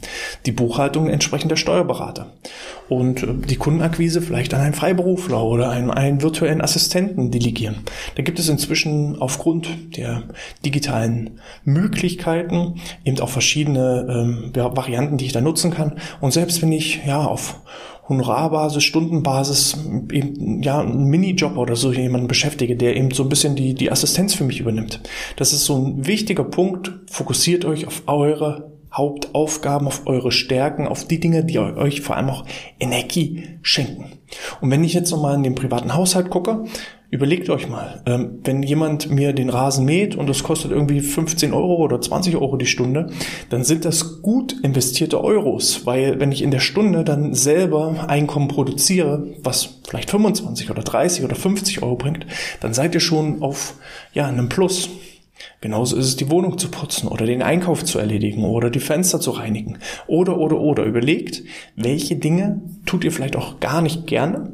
Die 0.47 0.53
Buchhaltung 0.53 1.09
entsprechend 1.09 1.51
der 1.51 1.57
Steuerberater. 1.57 2.33
Und 2.89 3.23
äh, 3.23 3.35
die 3.47 3.57
Kundenakquise 3.57 4.21
vielleicht 4.21 4.53
an 4.53 4.61
einen 4.61 4.75
Freiberufler 4.75 5.43
oder 5.43 5.71
einen, 5.71 5.91
einen 5.91 6.23
virtuellen 6.23 6.61
Assistenten 6.61 7.31
delegieren. 7.31 7.77
Da 8.17 8.23
gibt 8.23 8.39
es 8.39 8.49
inzwischen 8.49 9.21
aufgrund 9.21 9.97
der 9.97 10.25
digitalen 10.65 11.41
Möglichkeiten 11.65 12.81
eben 13.05 13.19
auch 13.21 13.29
verschiedene 13.29 14.07
ähm, 14.09 14.51
Varianten, 14.55 15.17
die 15.17 15.27
ich 15.27 15.33
da 15.33 15.41
nutzen 15.41 15.71
kann. 15.71 15.99
Und 16.21 16.33
selbst 16.33 16.61
wenn 16.63 16.73
ich 16.73 17.01
ja 17.07 17.25
auf 17.25 17.61
Honorarbasis, 18.11 18.83
Stundenbasis, 18.83 19.79
eben, 20.13 20.63
ja, 20.63 20.81
ein 20.81 21.05
Minijob 21.05 21.57
oder 21.57 21.77
so 21.77 21.93
jemanden 21.93 22.29
beschäftige, 22.29 22.77
der 22.77 22.97
eben 22.97 23.13
so 23.13 23.23
ein 23.23 23.29
bisschen 23.29 23.55
die, 23.55 23.73
die 23.73 23.91
Assistenz 23.91 24.35
für 24.35 24.45
mich 24.45 24.61
übernimmt. 24.61 25.01
Das 25.37 25.53
ist 25.53 25.65
so 25.65 25.77
ein 25.77 26.07
wichtiger 26.07 26.45
Punkt. 26.45 26.93
Fokussiert 27.07 27.65
euch 27.65 27.87
auf 27.87 28.03
eure 28.07 28.73
Hauptaufgaben, 28.93 29.87
auf 29.87 30.07
eure 30.07 30.33
Stärken, 30.33 30.89
auf 30.89 31.07
die 31.07 31.21
Dinge, 31.21 31.45
die 31.45 31.59
euch 31.61 32.01
vor 32.01 32.17
allem 32.17 32.31
auch 32.31 32.45
Energie 32.81 33.45
schenken. 33.63 34.19
Und 34.61 34.71
wenn 34.71 34.83
ich 34.83 34.93
jetzt 34.93 35.13
nochmal 35.13 35.37
in 35.37 35.45
den 35.45 35.55
privaten 35.55 35.95
Haushalt 35.95 36.31
gucke, 36.31 36.65
Überlegt 37.13 37.51
euch 37.51 37.69
mal, 37.69 38.03
ähm, 38.07 38.39
wenn 38.45 38.63
jemand 38.63 39.11
mir 39.11 39.33
den 39.33 39.51
Rasen 39.51 39.85
mäht 39.85 40.15
und 40.15 40.29
das 40.29 40.45
kostet 40.45 40.71
irgendwie 40.71 41.01
15 41.01 41.53
Euro 41.53 41.83
oder 41.83 42.01
20 42.01 42.37
Euro 42.37 42.57
die 42.57 42.67
Stunde, 42.67 43.09
dann 43.49 43.65
sind 43.65 43.85
das 43.85 44.23
gut 44.23 44.55
investierte 44.63 45.21
Euros, 45.21 45.87
weil 45.87 46.21
wenn 46.21 46.31
ich 46.31 46.41
in 46.41 46.53
der 46.53 46.61
Stunde 46.61 47.03
dann 47.03 47.35
selber 47.35 48.09
Einkommen 48.09 48.47
produziere, 48.47 49.27
was 49.43 49.81
vielleicht 49.89 50.09
25 50.09 50.71
oder 50.71 50.83
30 50.83 51.25
oder 51.25 51.35
50 51.35 51.83
Euro 51.83 51.97
bringt, 51.97 52.27
dann 52.61 52.75
seid 52.75 52.95
ihr 52.95 53.01
schon 53.01 53.43
auf 53.43 53.75
ja, 54.15 54.27
einem 54.27 54.49
Plus. 54.49 54.89
Genauso 55.61 55.97
ist 55.97 56.07
es, 56.07 56.17
die 56.17 56.31
Wohnung 56.31 56.59
zu 56.59 56.71
putzen 56.71 57.09
oder 57.09 57.27
den 57.27 57.43
Einkauf 57.43 57.85
zu 57.85 57.99
erledigen 57.99 58.45
oder 58.45 58.71
die 58.71 58.79
Fenster 58.79 59.21
zu 59.21 59.33
reinigen 59.33 59.79
oder, 60.07 60.39
oder, 60.39 60.61
oder. 60.61 60.85
Überlegt, 60.85 61.43
welche 61.77 62.17
Dinge 62.17 62.63
tut 62.87 63.05
ihr 63.05 63.13
vielleicht 63.13 63.37
auch 63.37 63.59
gar 63.59 63.83
nicht 63.83 64.07
gerne 64.07 64.53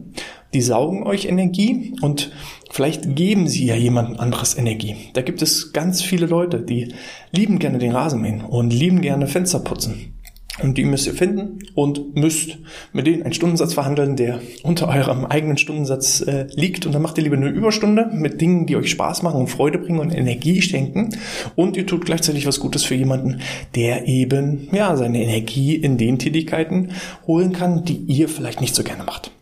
die 0.55 0.63
saugen 0.63 1.03
euch 1.03 1.27
Energie 1.27 1.95
und 2.01 2.33
vielleicht 2.71 3.17
geben 3.17 3.49
sie 3.49 3.67
ja 3.67 3.75
jemand 3.75 4.19
anderes 4.21 4.57
Energie. 4.57 4.97
Da 5.15 5.23
gibt 5.23 5.43
es 5.43 5.73
ganz 5.73 6.03
viele 6.03 6.27
Leute, 6.27 6.61
die 6.61 6.95
lieben 7.31 7.59
gerne 7.59 7.79
den 7.79 7.93
Rasenmähen 7.93 8.43
und 8.43 8.73
lieben 8.73 9.01
gerne 9.01 9.27
Fenster 9.27 9.61
putzen. 9.61 10.17
Und 10.63 10.79
die 10.79 10.85
müsst 10.85 11.07
ihr 11.07 11.13
finden 11.13 11.59
und 11.75 12.17
müsst 12.17 12.59
mit 12.93 13.07
denen 13.07 13.23
einen 13.23 13.35
Stundensatz 13.35 13.75
verhandeln, 13.75 14.17
der 14.17 14.41
unter 14.63 14.89
eurem 14.89 15.27
eigenen 15.27 15.59
Stundensatz 15.59 16.23
äh, 16.23 16.47
liegt. 16.55 16.87
Und 16.87 16.95
dann 16.95 17.03
macht 17.03 17.19
ihr 17.19 17.25
lieber 17.25 17.37
eine 17.37 17.51
Überstunde 17.51 18.09
mit 18.13 18.41
Dingen, 18.41 18.67
die 18.67 18.77
euch 18.77 18.91
Spaß 18.91 19.23
machen 19.23 19.41
und 19.41 19.49
Freude 19.49 19.79
bringen 19.79 19.99
und 19.99 20.15
Energie 20.15 20.63
schenken. 20.63 21.11
Und 21.57 21.77
ihr 21.77 21.87
tut 21.87 22.07
gleichzeitig 22.07 22.47
was 22.47 22.61
Gutes 22.61 22.85
für 22.85 22.95
jemanden, 22.95 23.41
der 23.75 24.09
eben 24.09 24.69
ja 24.73 24.97
seine 24.97 25.23
Energie 25.23 25.75
in 25.75 25.99
den 25.99 26.19
Tätigkeiten 26.19 26.93
holen 27.27 27.53
kann, 27.53 27.85
die 27.85 27.97
ihr 27.97 28.29
vielleicht 28.29 28.63
nicht 28.63 28.75
so 28.75 28.83
gerne 28.83 29.05
macht. 29.05 29.36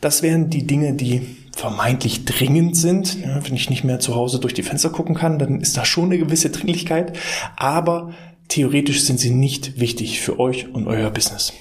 Das 0.00 0.22
wären 0.22 0.50
die 0.50 0.66
Dinge, 0.66 0.94
die 0.94 1.22
vermeintlich 1.56 2.24
dringend 2.24 2.76
sind. 2.76 3.20
Ja, 3.22 3.44
wenn 3.46 3.54
ich 3.54 3.70
nicht 3.70 3.84
mehr 3.84 3.98
zu 3.98 4.14
Hause 4.14 4.38
durch 4.38 4.54
die 4.54 4.62
Fenster 4.62 4.90
gucken 4.90 5.14
kann, 5.14 5.38
dann 5.38 5.60
ist 5.60 5.76
da 5.76 5.84
schon 5.84 6.06
eine 6.06 6.18
gewisse 6.18 6.50
Dringlichkeit. 6.50 7.16
Aber 7.56 8.12
theoretisch 8.48 9.02
sind 9.02 9.18
sie 9.18 9.30
nicht 9.30 9.80
wichtig 9.80 10.20
für 10.20 10.38
euch 10.38 10.72
und 10.72 10.86
euer 10.86 11.10
Business. 11.10 11.52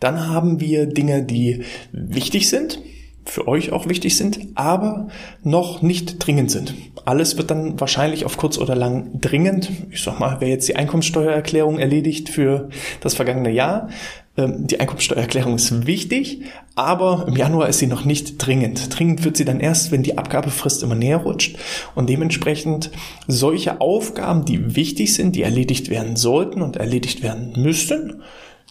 Dann 0.00 0.28
haben 0.28 0.60
wir 0.60 0.86
Dinge, 0.86 1.22
die 1.22 1.62
wichtig 1.92 2.48
sind, 2.48 2.80
für 3.24 3.48
euch 3.48 3.72
auch 3.72 3.88
wichtig 3.88 4.16
sind, 4.16 4.38
aber 4.54 5.08
noch 5.42 5.82
nicht 5.82 6.24
dringend 6.24 6.50
sind. 6.50 6.74
Alles 7.04 7.36
wird 7.36 7.50
dann 7.50 7.78
wahrscheinlich 7.80 8.24
auf 8.24 8.36
kurz 8.36 8.56
oder 8.56 8.76
lang 8.76 9.20
dringend. 9.20 9.70
Ich 9.90 10.02
sag 10.02 10.20
mal, 10.20 10.36
wer 10.40 10.48
jetzt 10.48 10.68
die 10.68 10.76
Einkommenssteuererklärung 10.76 11.78
erledigt 11.78 12.28
für 12.28 12.68
das 13.00 13.14
vergangene 13.14 13.50
Jahr, 13.50 13.88
die 14.36 14.78
Einkommensteuererklärung 14.78 15.54
ist 15.54 15.86
wichtig, 15.86 16.42
aber 16.74 17.24
im 17.26 17.36
Januar 17.36 17.68
ist 17.68 17.78
sie 17.78 17.86
noch 17.86 18.04
nicht 18.04 18.36
dringend. 18.38 18.96
Dringend 18.96 19.24
wird 19.24 19.38
sie 19.38 19.46
dann 19.46 19.60
erst, 19.60 19.92
wenn 19.92 20.02
die 20.02 20.18
Abgabefrist 20.18 20.82
immer 20.82 20.94
näher 20.94 21.18
rutscht 21.18 21.56
und 21.94 22.10
dementsprechend 22.10 22.90
solche 23.26 23.80
Aufgaben, 23.80 24.44
die 24.44 24.76
wichtig 24.76 25.14
sind, 25.14 25.36
die 25.36 25.42
erledigt 25.42 25.88
werden 25.88 26.16
sollten 26.16 26.60
und 26.60 26.76
erledigt 26.76 27.22
werden 27.22 27.54
müssten, 27.56 28.22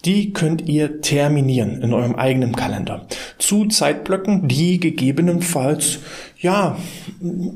die 0.06 0.34
könnt 0.34 0.68
ihr 0.68 1.02
terminieren 1.02 1.82
in 1.82 1.94
eurem 1.94 2.16
eigenen 2.16 2.56
Kalender. 2.56 3.08
Zu 3.40 3.66
Zeitblöcken, 3.66 4.48
die 4.48 4.80
gegebenenfalls, 4.80 6.00
ja, 6.46 6.78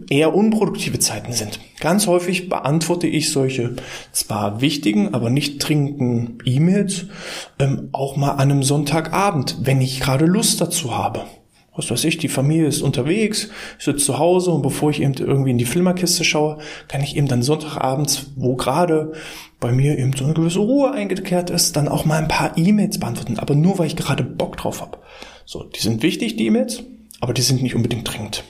eher 0.10 0.34
unproduktive 0.34 0.98
Zeiten 0.98 1.32
sind. 1.32 1.60
Ganz 1.80 2.08
häufig 2.08 2.50
beantworte 2.50 3.08
ich 3.08 3.32
solche 3.32 3.76
zwar 4.12 4.62
wichtigen, 4.62 5.14
aber 5.14 5.30
nicht 5.30 5.60
dringenden 5.60 6.40
E-Mails 6.44 7.06
ähm, 7.60 7.90
auch 7.92 8.18
mal 8.18 8.32
an 8.32 8.52
einem 8.52 8.64
Sonntagabend, 8.64 9.60
wenn 9.62 9.80
ich 9.80 10.00
gerade 10.00 10.26
Lust 10.26 10.60
dazu 10.60 10.98
habe 10.98 11.26
was 11.80 11.90
weiß 11.90 12.04
ich, 12.04 12.18
die 12.18 12.28
Familie 12.28 12.68
ist 12.68 12.82
unterwegs, 12.82 13.50
ich 13.78 13.86
sitze 13.86 14.04
zu 14.04 14.20
Hause 14.20 14.52
und 14.52 14.62
bevor 14.64 14.90
ich 14.90 15.02
eben 15.02 15.14
irgendwie 15.14 15.52
in 15.52 15.58
die 15.58 15.66
Flimmerkiste 15.66 16.26
schaue, 16.26 16.58
kann 16.90 17.02
ich 17.02 17.16
eben 17.16 17.30
dann 17.30 17.42
Sonntagabends, 17.42 18.32
wo 18.36 18.58
gerade 18.58 19.14
bei 19.62 19.72
mir 19.72 19.98
eben 19.98 20.12
so 20.12 20.26
eine 20.26 20.34
gewisse 20.34 20.60
Ruhe 20.60 20.92
eingekehrt 20.92 21.50
ist, 21.50 21.78
dann 21.78 21.88
auch 21.88 22.04
mal 22.04 22.18
ein 22.18 22.28
paar 22.28 22.58
E-Mails 22.58 23.00
beantworten, 23.00 23.40
aber 23.40 23.56
nur 23.56 23.80
weil 23.80 23.88
ich 23.88 23.96
gerade 23.96 24.26
Bock 24.26 24.58
drauf 24.58 24.82
habe. 24.82 24.98
So, 25.46 25.64
die 25.64 25.80
sind 25.80 26.04
wichtig, 26.04 26.36
die 26.36 26.48
E-Mails, 26.48 26.84
aber 27.22 27.34
die 27.34 27.42
sind 27.42 27.64
nicht 27.64 27.76
unbedingt 27.76 28.12
dringend. 28.12 28.44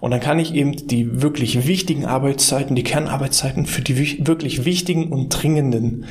Und 0.00 0.10
dann 0.10 0.20
kann 0.20 0.38
ich 0.38 0.54
eben 0.54 0.88
die 0.88 1.22
wirklich 1.22 1.66
wichtigen 1.66 2.06
Arbeitszeiten, 2.06 2.76
die 2.76 2.84
Kernarbeitszeiten 2.84 3.66
für 3.66 3.82
die 3.82 4.26
wirklich 4.26 4.64
wichtigen 4.64 5.12
und 5.12 5.28
dringenden 5.28 6.06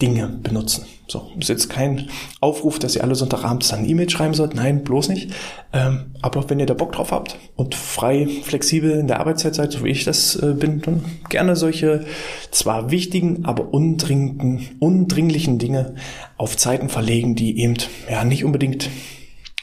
Dinge 0.00 0.28
benutzen. 0.42 0.86
So, 1.06 1.30
ist 1.38 1.48
jetzt 1.48 1.68
kein 1.68 2.08
Aufruf, 2.40 2.78
dass 2.78 2.94
ihr 2.94 3.02
alle 3.02 3.16
Sonntagabends 3.16 3.68
dann 3.68 3.88
E-Mail 3.88 4.08
schreiben 4.08 4.32
sollt. 4.32 4.54
Nein, 4.54 4.84
bloß 4.84 5.08
nicht. 5.08 5.32
Ähm, 5.72 6.14
aber 6.22 6.48
wenn 6.48 6.60
ihr 6.60 6.66
da 6.66 6.74
Bock 6.74 6.92
drauf 6.92 7.10
habt 7.10 7.36
und 7.56 7.74
frei, 7.74 8.28
flexibel 8.44 8.92
in 8.92 9.08
der 9.08 9.20
Arbeitszeit 9.20 9.54
seid, 9.54 9.72
so 9.72 9.84
wie 9.84 9.90
ich 9.90 10.04
das 10.04 10.36
äh, 10.36 10.54
bin, 10.54 10.80
dann 10.82 11.04
gerne 11.28 11.56
solche 11.56 12.06
zwar 12.50 12.90
wichtigen, 12.90 13.44
aber 13.44 13.74
undringlichen, 13.74 14.76
undringlichen 14.78 15.58
Dinge 15.58 15.96
auf 16.36 16.56
Zeiten 16.56 16.88
verlegen, 16.88 17.34
die 17.34 17.58
eben 17.60 17.74
ja 18.08 18.24
nicht 18.24 18.44
unbedingt 18.44 18.88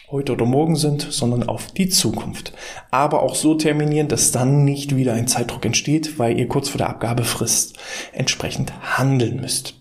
heute 0.10 0.34
oder 0.34 0.46
morgen 0.46 0.76
sind, 0.76 1.02
sondern 1.10 1.44
auf 1.44 1.68
die 1.72 1.90
Zukunft. 1.90 2.54
Aber 2.92 3.24
auch 3.24 3.36
so 3.36 3.56
terminieren, 3.56 4.08
dass 4.08 4.32
dann 4.32 4.64
nicht 4.64 4.96
wieder 4.96 5.14
ein 5.14 5.28
Zeitdruck 5.28 5.66
entsteht, 5.66 6.18
weil 6.18 6.40
ihr 6.40 6.48
kurz 6.48 6.70
vor 6.70 6.78
der 6.78 6.90
Abgabefrist 6.90 7.78
entsprechend 8.14 8.72
handeln 8.98 9.42
müsst. 9.42 9.76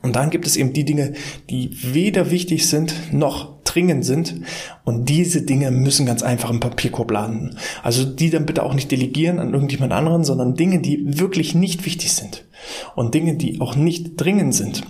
Und 0.00 0.16
dann 0.16 0.30
gibt 0.30 0.46
es 0.46 0.56
eben 0.56 0.72
die 0.72 0.84
Dinge, 0.84 1.14
die 1.50 1.70
weder 1.82 2.30
wichtig 2.30 2.68
sind 2.68 3.12
noch 3.12 3.58
dringend 3.64 4.04
sind. 4.04 4.42
Und 4.84 5.08
diese 5.08 5.42
Dinge 5.42 5.70
müssen 5.70 6.06
ganz 6.06 6.22
einfach 6.22 6.50
im 6.50 6.60
Papierkorb 6.60 7.10
landen. 7.10 7.56
Also 7.82 8.04
die 8.04 8.30
dann 8.30 8.46
bitte 8.46 8.62
auch 8.62 8.74
nicht 8.74 8.90
delegieren 8.90 9.38
an 9.38 9.52
irgendjemand 9.52 9.92
anderen, 9.92 10.24
sondern 10.24 10.54
Dinge, 10.54 10.80
die 10.80 11.18
wirklich 11.18 11.54
nicht 11.54 11.84
wichtig 11.84 12.12
sind. 12.12 12.44
Und 12.94 13.14
Dinge, 13.14 13.36
die 13.36 13.60
auch 13.60 13.76
nicht 13.76 14.12
dringend 14.16 14.54
sind, 14.54 14.82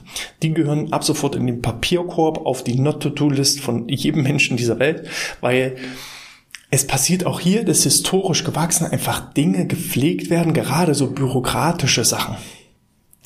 die 0.42 0.52
gehören 0.52 0.92
ab 0.92 1.04
sofort 1.04 1.36
in 1.36 1.46
den 1.46 1.62
Papierkorb 1.62 2.44
auf 2.46 2.64
die 2.64 2.78
Not-to-Do-List 2.78 3.60
von 3.60 3.88
jedem 3.88 4.22
Menschen 4.22 4.56
dieser 4.56 4.78
Welt, 4.78 5.08
weil 5.40 5.76
es 6.70 6.86
passiert 6.86 7.24
auch 7.24 7.40
hier, 7.40 7.64
dass 7.64 7.84
historisch 7.84 8.44
gewachsen 8.44 8.86
einfach 8.86 9.32
Dinge 9.32 9.66
gepflegt 9.66 10.28
werden, 10.28 10.52
gerade 10.52 10.94
so 10.94 11.10
bürokratische 11.10 12.04
Sachen 12.04 12.36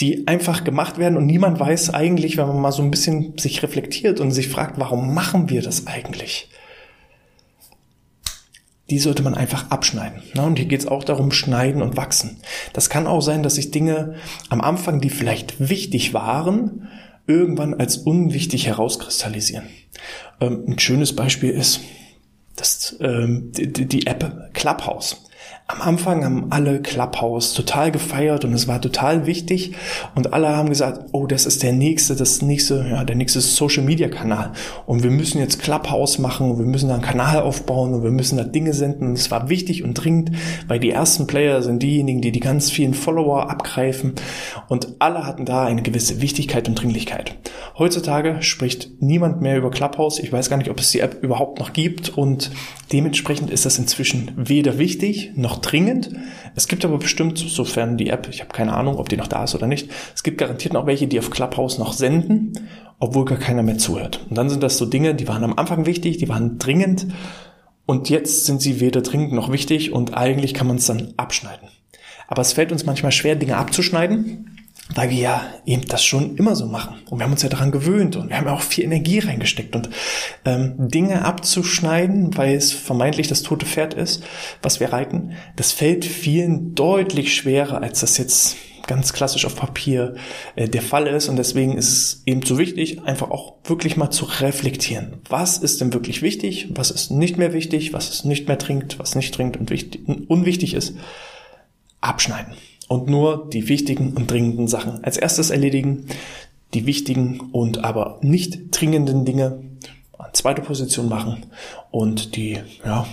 die 0.01 0.27
einfach 0.27 0.65
gemacht 0.65 0.99
werden 0.99 1.17
und 1.17 1.27
niemand 1.27 1.61
weiß 1.61 1.95
eigentlich, 1.95 2.37
wenn 2.37 2.49
man 2.49 2.61
mal 2.61 2.73
so 2.73 2.83
ein 2.83 2.91
bisschen 2.91 3.39
sich 3.39 3.63
reflektiert 3.63 4.21
und 4.21 4.33
sich 4.33 4.49
fragt, 4.49 4.79
warum 4.79 5.15
machen 5.15 5.49
wir 5.49 5.63
das 5.63 5.87
eigentlich? 5.87 6.49
Die 8.93 8.99
sollte 8.99 9.23
man 9.23 9.35
einfach 9.35 9.71
abschneiden. 9.71 10.21
Und 10.37 10.59
hier 10.59 10.69
geht 10.69 10.81
es 10.81 10.87
auch 10.87 11.03
darum, 11.03 11.31
schneiden 11.31 11.81
und 11.81 11.97
wachsen. 11.97 12.43
Das 12.75 12.91
kann 12.91 13.07
auch 13.07 13.23
sein, 13.23 13.43
dass 13.43 13.55
sich 13.55 13.71
Dinge 13.71 14.17
am 14.51 14.61
Anfang, 14.61 15.01
die 15.01 15.09
vielleicht 15.09 15.71
wichtig 15.71 16.13
waren, 16.13 16.89
irgendwann 17.27 17.73
als 17.73 17.97
unwichtig 17.97 18.67
herauskristallisieren. 18.67 19.65
Ähm, 20.43 20.65
ein 20.69 20.79
schönes 20.79 21.17
Beispiel 21.17 21.53
ist 21.53 21.81
das, 22.55 22.95
ähm, 23.01 23.51
die 23.55 24.07
App 24.07 24.51
Clubhouse. 24.53 25.25
Am 25.73 25.81
Anfang 25.81 26.23
haben 26.23 26.47
alle 26.51 26.83
Clubhouse 26.83 27.55
total 27.55 27.91
gefeiert 27.91 28.45
und 28.45 28.53
es 28.53 28.69
war 28.69 28.79
total 28.79 29.25
wichtig 29.25 29.73
und 30.15 30.35
alle 30.35 30.55
haben 30.55 30.69
gesagt, 30.69 31.07
oh, 31.13 31.27
das 31.27 31.47
ist 31.47 31.63
der 31.63 31.73
nächste, 31.73 32.15
das 32.15 32.43
nächste, 32.43 32.87
ja, 32.91 33.05
der 33.05 33.17
nächste 33.17 33.41
Social 33.41 33.83
Media 33.83 34.09
Kanal 34.09 34.53
und 34.85 35.03
wir 35.03 35.11
müssen 35.11 35.39
jetzt 35.39 35.63
Clubhouse 35.63 36.19
machen 36.19 36.51
und 36.51 36.59
wir 36.59 36.67
müssen 36.67 36.89
da 36.89 36.95
einen 36.97 37.03
Kanal 37.03 37.41
aufbauen 37.41 37.95
und 37.95 38.03
wir 38.03 38.11
müssen 38.11 38.37
da 38.37 38.45
Dinge 38.45 38.75
senden 38.75 39.09
und 39.09 39.15
es 39.15 39.31
war 39.31 39.49
wichtig 39.49 39.83
und 39.83 39.95
dringend, 39.95 40.33
weil 40.69 40.79
die 40.79 40.91
ersten 40.91 41.27
Player 41.27 41.63
sind 41.63 41.83
diejenigen, 41.83 42.21
die 42.21 42.33
die 42.33 42.41
ganz 42.41 42.71
vielen 42.71 42.93
Follower 42.93 43.49
abgreifen 43.49 44.13
und 44.69 44.89
alle 44.99 45.27
hatten 45.27 45.47
da 45.47 45.65
eine 45.65 45.81
gewisse 45.81 46.21
Wichtigkeit 46.21 46.69
und 46.69 46.75
Dringlichkeit. 46.75 47.35
Heutzutage 47.79 48.43
spricht 48.43 49.01
niemand 49.01 49.41
mehr 49.41 49.57
über 49.57 49.71
Clubhouse. 49.71 50.19
Ich 50.19 50.31
weiß 50.31 50.51
gar 50.51 50.59
nicht, 50.59 50.69
ob 50.69 50.79
es 50.81 50.91
die 50.91 51.01
App 51.01 51.23
überhaupt 51.23 51.59
noch 51.61 51.73
gibt 51.73 52.11
und 52.11 52.51
dementsprechend 52.93 53.49
ist 53.49 53.65
das 53.65 53.79
inzwischen 53.79 54.33
weder 54.37 54.77
wichtig 54.77 55.33
noch 55.35 55.62
dringend. 55.63 56.11
Es 56.55 56.69
gibt 56.69 56.85
aber 56.85 56.99
bestimmt, 56.99 57.39
sofern 57.39 57.97
die 57.97 58.11
App, 58.11 58.29
ich 58.29 58.41
habe 58.41 58.53
keine 58.53 58.75
Ahnung, 58.75 58.97
ob 58.97 59.09
die 59.09 59.17
noch 59.17 59.27
da 59.27 59.45
ist 59.45 59.55
oder 59.55 59.67
nicht, 59.67 59.91
es 60.15 60.23
gibt 60.23 60.39
garantiert 60.39 60.75
noch 60.75 60.87
welche, 60.87 61.07
die 61.07 61.19
auf 61.19 61.31
Clubhouse 61.31 61.79
noch 61.79 61.93
senden, 61.93 62.53
obwohl 62.99 63.25
gar 63.25 63.39
keiner 63.39 63.63
mehr 63.63 63.79
zuhört. 63.79 64.21
Und 64.29 64.37
dann 64.37 64.51
sind 64.51 64.63
das 64.63 64.77
so 64.77 64.87
Dinge, 64.87 65.15
die 65.15 65.29
waren 65.29 65.45
am 65.45 65.59
Anfang 65.59 65.87
wichtig, 65.87 66.19
die 66.19 66.29
waren 66.29 66.59
dringend 66.59 67.07
und 67.87 68.11
jetzt 68.11 68.45
sind 68.45 68.61
sie 68.61 68.81
weder 68.81 69.01
dringend 69.01 69.33
noch 69.33 69.51
wichtig 69.51 69.93
und 69.93 70.15
eigentlich 70.15 70.55
kann 70.55 70.67
man 70.67 70.77
es 70.77 70.87
dann 70.87 71.15
abschneiden. 71.17 71.69
Aber 72.29 72.43
es 72.43 72.53
fällt 72.53 72.73
uns 72.73 72.87
manchmal 72.87 73.13
schwer, 73.13 73.37
Dinge 73.37 73.57
abzuschneiden, 73.57 74.62
weil 74.95 75.11
wir 75.11 75.19
ja 75.19 75.55
eben 75.65 75.87
das 75.87 76.05
schon 76.05 76.37
immer 76.37 76.57
so 76.57 76.67
machen. 76.67 76.97
Und 77.09 77.19
wir 77.19 77.25
haben 77.25 77.33
uns 77.33 77.43
ja 77.43 77.49
daran 77.49 77.71
gewöhnt 77.71 78.17
und 78.17 78.29
wir 78.29 78.37
haben 78.37 78.47
ja 78.47 78.55
auch 78.55 78.63
viel 78.63 78.85
Energie 78.85 79.21
reingesteckt. 79.21 79.75
Und 79.75 79.91
ähm, 80.45 80.75
Dinge 80.89 81.25
abzuschneiden, 81.25 82.37
weil 82.37 82.55
es 82.55 82.73
vermeintlich 82.73 83.29
das 83.29 83.43
tote 83.43 83.67
Pferd 83.67 83.95
ist, 83.95 84.25
was 84.61 84.81
wir 84.81 84.93
reiten, 84.93 85.33
das 85.57 85.73
fällt 85.73 86.05
vielen 86.05 86.75
deutlich 86.75 87.35
schwerer, 87.35 87.83
als 87.83 88.01
das 88.01 88.19
jetzt 88.19 88.57
ganz 88.89 89.13
klassisch 89.13 89.47
auf 89.47 89.55
Papier 89.55 90.17
äh, 90.57 90.69
der 90.69 90.83
Fall 90.83 91.07
ist. 91.07 91.29
Und 91.29 91.37
deswegen 91.37 91.77
ist 91.79 91.89
es 91.89 92.23
eben 92.27 92.43
so 92.43 92.59
wichtig, 92.59 93.03
einfach 93.05 93.31
auch 93.31 93.55
wirklich 93.65 93.97
mal 93.97 94.11
zu 94.11 94.25
reflektieren. 94.25 95.21
Was 95.29 95.59
ist 95.59 95.81
denn 95.81 95.93
wirklich 95.93 96.23
wichtig? 96.23 96.69
Was 96.75 96.91
ist 96.91 97.13
nicht 97.13 97.39
mehr 97.39 97.53
wichtig? 97.53 97.93
Was 97.93 98.11
ist 98.11 98.25
nicht 98.25 98.49
mehr 98.49 98.59
trinkt? 98.59 98.99
Was 98.99 99.15
nicht 99.15 99.33
trinkt 99.33 99.57
und 99.57 99.71
wichtig, 99.71 100.03
unwichtig 100.29 100.75
ist? 100.75 100.97
Abschneiden 102.01 102.55
und 102.93 103.09
nur 103.09 103.49
die 103.49 103.69
wichtigen 103.69 104.13
und 104.13 104.31
dringenden 104.31 104.69
Sachen 104.69 105.03
als 105.03 105.17
erstes 105.17 105.49
erledigen, 105.49 106.05
die 106.75 106.85
wichtigen 106.85 107.41
und 107.41 107.83
aber 107.85 108.19
nicht 108.21 108.65
dringenden 108.71 109.25
Dinge 109.25 109.63
an 110.19 110.29
zweiter 110.35 110.61
Position 110.61 111.09
machen 111.09 111.47
und 111.91 112.37
die 112.37 112.59
ja, 112.85 113.07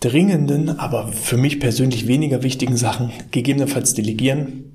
dringenden, 0.00 0.78
aber 0.78 1.08
für 1.08 1.36
mich 1.36 1.60
persönlich 1.60 2.06
weniger 2.06 2.42
wichtigen 2.42 2.78
Sachen 2.78 3.12
gegebenenfalls 3.30 3.92
delegieren, 3.92 4.72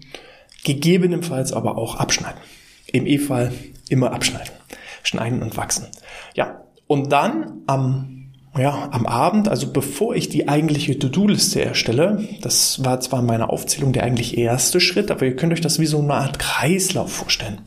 gegebenenfalls 0.64 1.52
aber 1.52 1.76
auch 1.80 1.96
abschneiden. 1.96 2.40
Im 2.86 3.08
E-Fall 3.08 3.54
immer 3.90 4.12
abschneiden, 4.12 4.54
schneiden 5.02 5.42
und 5.42 5.58
wachsen. 5.58 5.88
Ja, 6.36 6.62
und 6.86 7.12
dann 7.12 7.64
am 7.66 8.15
ja, 8.58 8.88
am 8.92 9.06
Abend, 9.06 9.50
also 9.50 9.72
bevor 9.72 10.16
ich 10.16 10.30
die 10.30 10.48
eigentliche 10.48 10.98
To-Do-Liste 10.98 11.62
erstelle, 11.62 12.26
das 12.42 12.84
war 12.86 13.02
zwar 13.02 13.20
in 13.20 13.26
meiner 13.26 13.50
Aufzählung 13.50 13.92
der 13.92 14.04
eigentlich 14.04 14.38
erste 14.38 14.80
Schritt, 14.80 15.12
aber 15.12 15.26
ihr 15.26 15.36
könnt 15.36 15.52
euch 15.52 15.62
das 15.62 15.80
wie 15.80 15.86
so 15.86 16.00
eine 16.00 16.14
Art 16.14 16.40
Kreislauf 16.40 17.12
vorstellen. 17.12 17.62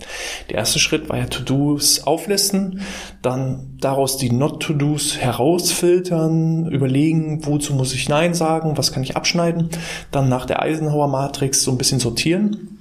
Der 0.48 0.56
erste 0.56 0.78
Schritt 0.78 1.10
war 1.10 1.18
ja 1.18 1.26
To-Dos 1.26 2.04
auflisten, 2.04 2.80
dann 3.20 3.76
daraus 3.80 4.16
die 4.16 4.32
Not-To-Dos 4.32 5.18
herausfiltern, 5.18 6.70
überlegen, 6.70 7.44
wozu 7.44 7.74
muss 7.74 7.92
ich 7.92 8.08
Nein 8.08 8.32
sagen, 8.32 8.78
was 8.78 8.92
kann 8.92 9.02
ich 9.02 9.16
abschneiden, 9.16 9.68
dann 10.10 10.30
nach 10.30 10.46
der 10.46 10.62
Eisenhower-Matrix 10.62 11.62
so 11.62 11.70
ein 11.70 11.78
bisschen 11.78 12.00
sortieren 12.00 12.77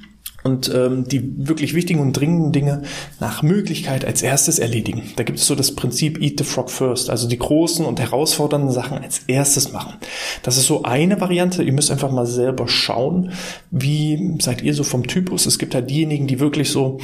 und 0.48 0.72
ähm, 0.74 1.04
die 1.08 1.48
wirklich 1.48 1.74
wichtigen 1.74 2.00
und 2.00 2.13
dringenden 2.13 2.51
Dinge 2.51 2.84
nach 3.20 3.44
Möglichkeit 3.44 4.06
als 4.06 4.22
erstes 4.22 4.60
erledigen. 4.60 5.04
Da 5.18 5.24
gibt 5.24 5.39
es 5.39 5.46
so 5.46 5.56
das 5.56 5.75
Prinzip 5.75 6.22
Eat 6.22 6.39
the 6.39 6.44
Frog 6.44 6.72
First, 6.72 7.10
also 7.10 7.27
die 7.27 7.38
großen 7.38 7.86
und 7.86 8.00
herausfordernden 8.00 8.72
Sachen 8.72 8.98
als 8.98 9.20
erstes 9.27 9.74
machen. 9.74 9.96
Das 10.44 10.58
ist 10.58 10.68
so 10.68 10.84
eine 10.84 11.20
Variante. 11.20 11.63
Ihr 11.63 11.74
müsst 11.74 11.92
einfach 11.92 12.12
mal 12.12 12.25
selber 12.25 12.68
schauen, 12.68 13.32
wie 13.72 14.38
seid 14.39 14.62
ihr 14.62 14.74
so 14.74 14.84
vom 14.84 15.06
Typus. 15.06 15.46
Es 15.46 15.60
gibt 15.60 15.75
halt 15.75 15.89
diejenigen, 15.89 16.27
die 16.27 16.39
wirklich 16.39 16.72
so 16.72 17.00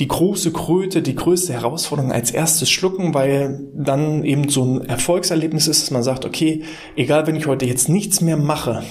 die 0.00 0.08
große 0.08 0.52
Kröte, 0.52 1.02
die 1.02 1.14
größte 1.14 1.52
Herausforderung 1.52 2.10
als 2.10 2.30
erstes 2.30 2.70
schlucken, 2.70 3.12
weil 3.12 3.60
dann 3.74 4.24
eben 4.24 4.48
so 4.48 4.64
ein 4.64 4.86
Erfolgserlebnis 4.86 5.68
ist, 5.68 5.82
dass 5.82 5.90
man 5.90 6.02
sagt, 6.02 6.24
okay, 6.24 6.62
egal 6.96 7.26
wenn 7.26 7.36
ich 7.36 7.46
heute 7.46 7.66
jetzt 7.66 7.90
nichts 7.90 8.22
mehr 8.22 8.38
mache, 8.38 8.82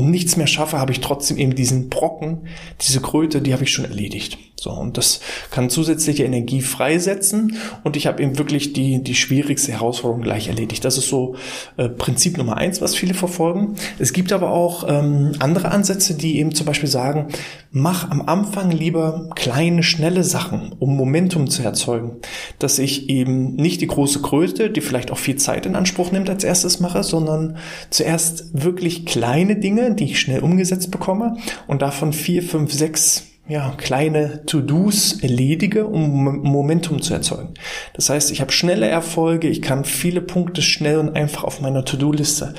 und 0.00 0.10
nichts 0.10 0.36
mehr 0.36 0.46
schaffe, 0.46 0.78
habe 0.78 0.92
ich 0.92 1.00
trotzdem 1.00 1.36
eben 1.36 1.54
diesen 1.54 1.90
Brocken, 1.90 2.48
diese 2.80 3.00
Kröte, 3.00 3.42
die 3.42 3.52
habe 3.52 3.64
ich 3.64 3.72
schon 3.72 3.84
erledigt. 3.84 4.38
So, 4.60 4.70
und 4.70 4.98
das 4.98 5.20
kann 5.50 5.70
zusätzliche 5.70 6.24
Energie 6.24 6.60
freisetzen 6.60 7.56
und 7.82 7.96
ich 7.96 8.06
habe 8.06 8.22
eben 8.22 8.36
wirklich 8.36 8.74
die, 8.74 9.02
die 9.02 9.14
schwierigste 9.14 9.72
Herausforderung 9.72 10.22
gleich 10.22 10.48
erledigt. 10.48 10.84
Das 10.84 10.98
ist 10.98 11.08
so 11.08 11.34
äh, 11.78 11.88
Prinzip 11.88 12.36
Nummer 12.36 12.58
eins, 12.58 12.82
was 12.82 12.94
viele 12.94 13.14
verfolgen. 13.14 13.76
Es 13.98 14.12
gibt 14.12 14.32
aber 14.32 14.50
auch 14.50 14.84
ähm, 14.86 15.32
andere 15.38 15.70
Ansätze, 15.70 16.14
die 16.14 16.38
eben 16.38 16.54
zum 16.54 16.66
Beispiel 16.66 16.90
sagen, 16.90 17.28
mach 17.70 18.10
am 18.10 18.20
Anfang 18.22 18.70
lieber 18.70 19.30
kleine, 19.34 19.82
schnelle 19.82 20.24
Sachen, 20.24 20.74
um 20.78 20.94
Momentum 20.94 21.48
zu 21.48 21.62
erzeugen. 21.62 22.16
Dass 22.58 22.78
ich 22.78 23.08
eben 23.08 23.54
nicht 23.54 23.80
die 23.80 23.86
große 23.86 24.20
Kröte, 24.20 24.68
die 24.68 24.82
vielleicht 24.82 25.10
auch 25.10 25.18
viel 25.18 25.36
Zeit 25.36 25.64
in 25.64 25.74
Anspruch 25.74 26.12
nimmt, 26.12 26.28
als 26.28 26.44
erstes 26.44 26.80
mache, 26.80 27.02
sondern 27.02 27.56
zuerst 27.88 28.50
wirklich 28.52 29.06
kleine 29.06 29.56
Dinge, 29.56 29.89
die 29.96 30.04
ich 30.04 30.20
schnell 30.20 30.40
umgesetzt 30.40 30.90
bekomme 30.90 31.36
und 31.66 31.82
davon 31.82 32.12
vier, 32.12 32.42
fünf, 32.42 32.72
sechs 32.72 33.26
ja, 33.48 33.74
kleine 33.76 34.46
To-Dos 34.46 35.20
erledige, 35.22 35.86
um 35.86 36.38
Momentum 36.42 37.02
zu 37.02 37.14
erzeugen. 37.14 37.54
Das 37.94 38.08
heißt, 38.08 38.30
ich 38.30 38.40
habe 38.40 38.52
schnelle 38.52 38.86
Erfolge, 38.86 39.48
ich 39.48 39.60
kann 39.60 39.84
viele 39.84 40.20
Punkte 40.20 40.62
schnell 40.62 40.98
und 40.98 41.16
einfach 41.16 41.42
auf 41.42 41.60
meiner 41.60 41.84
To-Do-Liste 41.84 42.54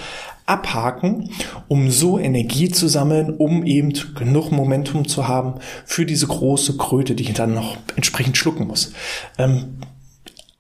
abhaken, 0.46 1.30
um 1.70 1.90
so 1.90 2.20
Energie 2.20 2.70
zu 2.70 2.90
sammeln, 2.90 3.36
um 3.38 3.66
eben 3.66 3.94
genug 4.16 4.52
Momentum 4.52 5.08
zu 5.08 5.30
haben 5.30 5.56
für 5.86 6.06
diese 6.06 6.28
große 6.28 6.76
Kröte, 6.76 7.16
die 7.16 7.24
ich 7.24 7.34
dann 7.34 7.54
noch 7.54 7.78
entsprechend 7.96 8.36
schlucken 8.36 8.68
muss. 8.68 8.92
Ähm, 9.38 9.78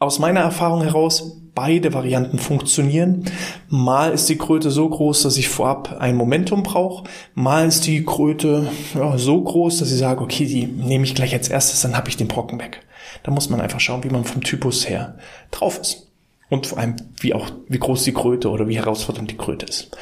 aus 0.01 0.17
meiner 0.17 0.39
Erfahrung 0.39 0.81
heraus, 0.81 1.37
beide 1.53 1.93
Varianten 1.93 2.39
funktionieren. 2.39 3.25
Mal 3.69 4.11
ist 4.11 4.29
die 4.29 4.37
Kröte 4.37 4.71
so 4.71 4.89
groß, 4.89 5.21
dass 5.21 5.37
ich 5.37 5.47
vorab 5.47 5.97
ein 5.99 6.15
Momentum 6.15 6.63
brauche. 6.63 7.03
Mal 7.35 7.67
ist 7.67 7.85
die 7.85 8.03
Kröte 8.03 8.67
ja, 8.95 9.15
so 9.19 9.39
groß, 9.39 9.77
dass 9.77 9.91
ich 9.91 9.99
sage, 9.99 10.21
okay, 10.23 10.47
die 10.47 10.65
nehme 10.65 11.03
ich 11.03 11.13
gleich 11.13 11.33
als 11.33 11.49
erstes, 11.49 11.81
dann 11.81 11.95
habe 11.95 12.09
ich 12.09 12.17
den 12.17 12.27
Brocken 12.27 12.59
weg. 12.59 12.81
Da 13.21 13.31
muss 13.31 13.51
man 13.51 13.61
einfach 13.61 13.79
schauen, 13.79 14.03
wie 14.03 14.09
man 14.09 14.23
vom 14.23 14.41
Typus 14.41 14.89
her 14.89 15.19
drauf 15.51 15.77
ist. 15.77 16.07
Und 16.49 16.65
vor 16.65 16.79
allem, 16.79 16.95
wie 17.19 17.35
auch, 17.35 17.51
wie 17.67 17.79
groß 17.79 18.03
die 18.03 18.13
Kröte 18.13 18.49
oder 18.49 18.67
wie 18.67 18.77
herausfordernd 18.77 19.29
die 19.29 19.37
Kröte 19.37 19.67
ist. 19.67 19.95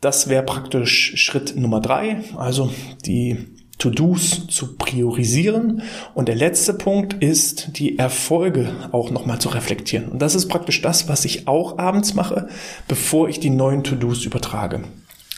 Das 0.00 0.28
wäre 0.28 0.44
praktisch 0.44 1.16
Schritt 1.16 1.56
Nummer 1.56 1.80
drei. 1.80 2.18
Also 2.36 2.70
die 3.04 3.48
To-Dos 3.78 4.46
zu 4.48 4.76
priorisieren. 4.76 5.82
Und 6.14 6.28
der 6.28 6.36
letzte 6.36 6.74
Punkt 6.74 7.14
ist, 7.22 7.78
die 7.78 7.98
Erfolge 7.98 8.70
auch 8.92 9.10
nochmal 9.10 9.40
zu 9.40 9.48
reflektieren. 9.48 10.08
Und 10.08 10.20
das 10.20 10.34
ist 10.34 10.48
praktisch 10.48 10.80
das, 10.82 11.08
was 11.08 11.24
ich 11.24 11.48
auch 11.48 11.78
abends 11.78 12.14
mache, 12.14 12.48
bevor 12.88 13.28
ich 13.28 13.40
die 13.40 13.50
neuen 13.50 13.84
To-Dos 13.84 14.24
übertrage. 14.24 14.84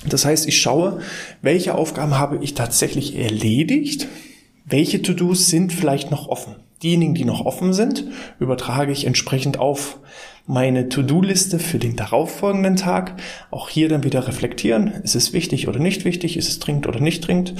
Das 0.08 0.24
heißt, 0.24 0.46
ich 0.46 0.60
schaue, 0.60 1.00
welche 1.42 1.74
Aufgaben 1.74 2.18
habe 2.18 2.38
ich 2.42 2.54
tatsächlich 2.54 3.16
erledigt, 3.16 4.06
welche 4.64 5.02
To-Dos 5.02 5.48
sind 5.48 5.72
vielleicht 5.72 6.10
noch 6.10 6.28
offen. 6.28 6.56
Diejenigen, 6.82 7.14
die 7.14 7.24
noch 7.24 7.44
offen 7.44 7.72
sind, 7.72 8.04
übertrage 8.38 8.92
ich 8.92 9.06
entsprechend 9.06 9.58
auf 9.58 9.98
meine 10.46 10.88
To-Do-Liste 10.88 11.58
für 11.58 11.78
den 11.78 11.96
darauffolgenden 11.96 12.76
Tag. 12.76 13.20
Auch 13.50 13.68
hier 13.68 13.88
dann 13.88 14.04
wieder 14.04 14.28
reflektieren. 14.28 14.88
Ist 15.02 15.16
es 15.16 15.32
wichtig 15.32 15.68
oder 15.68 15.78
nicht 15.78 16.04
wichtig? 16.04 16.36
Ist 16.36 16.48
es 16.48 16.58
dringend 16.58 16.86
oder 16.86 17.00
nicht 17.00 17.26
dringend? 17.26 17.54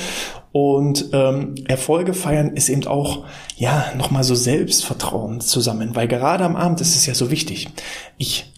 Und 0.52 1.06
ähm, 1.12 1.54
Erfolge 1.66 2.14
feiern 2.14 2.50
ist 2.54 2.68
eben 2.68 2.86
auch, 2.86 3.24
ja, 3.56 3.92
nochmal 3.96 4.24
so 4.24 4.34
Selbstvertrauen 4.34 5.40
zusammen. 5.40 5.96
Weil 5.96 6.08
gerade 6.08 6.44
am 6.44 6.56
Abend 6.56 6.80
ist 6.80 6.94
es 6.94 7.06
ja 7.06 7.14
so 7.14 7.30
wichtig. 7.30 7.68
Ich 8.18 8.52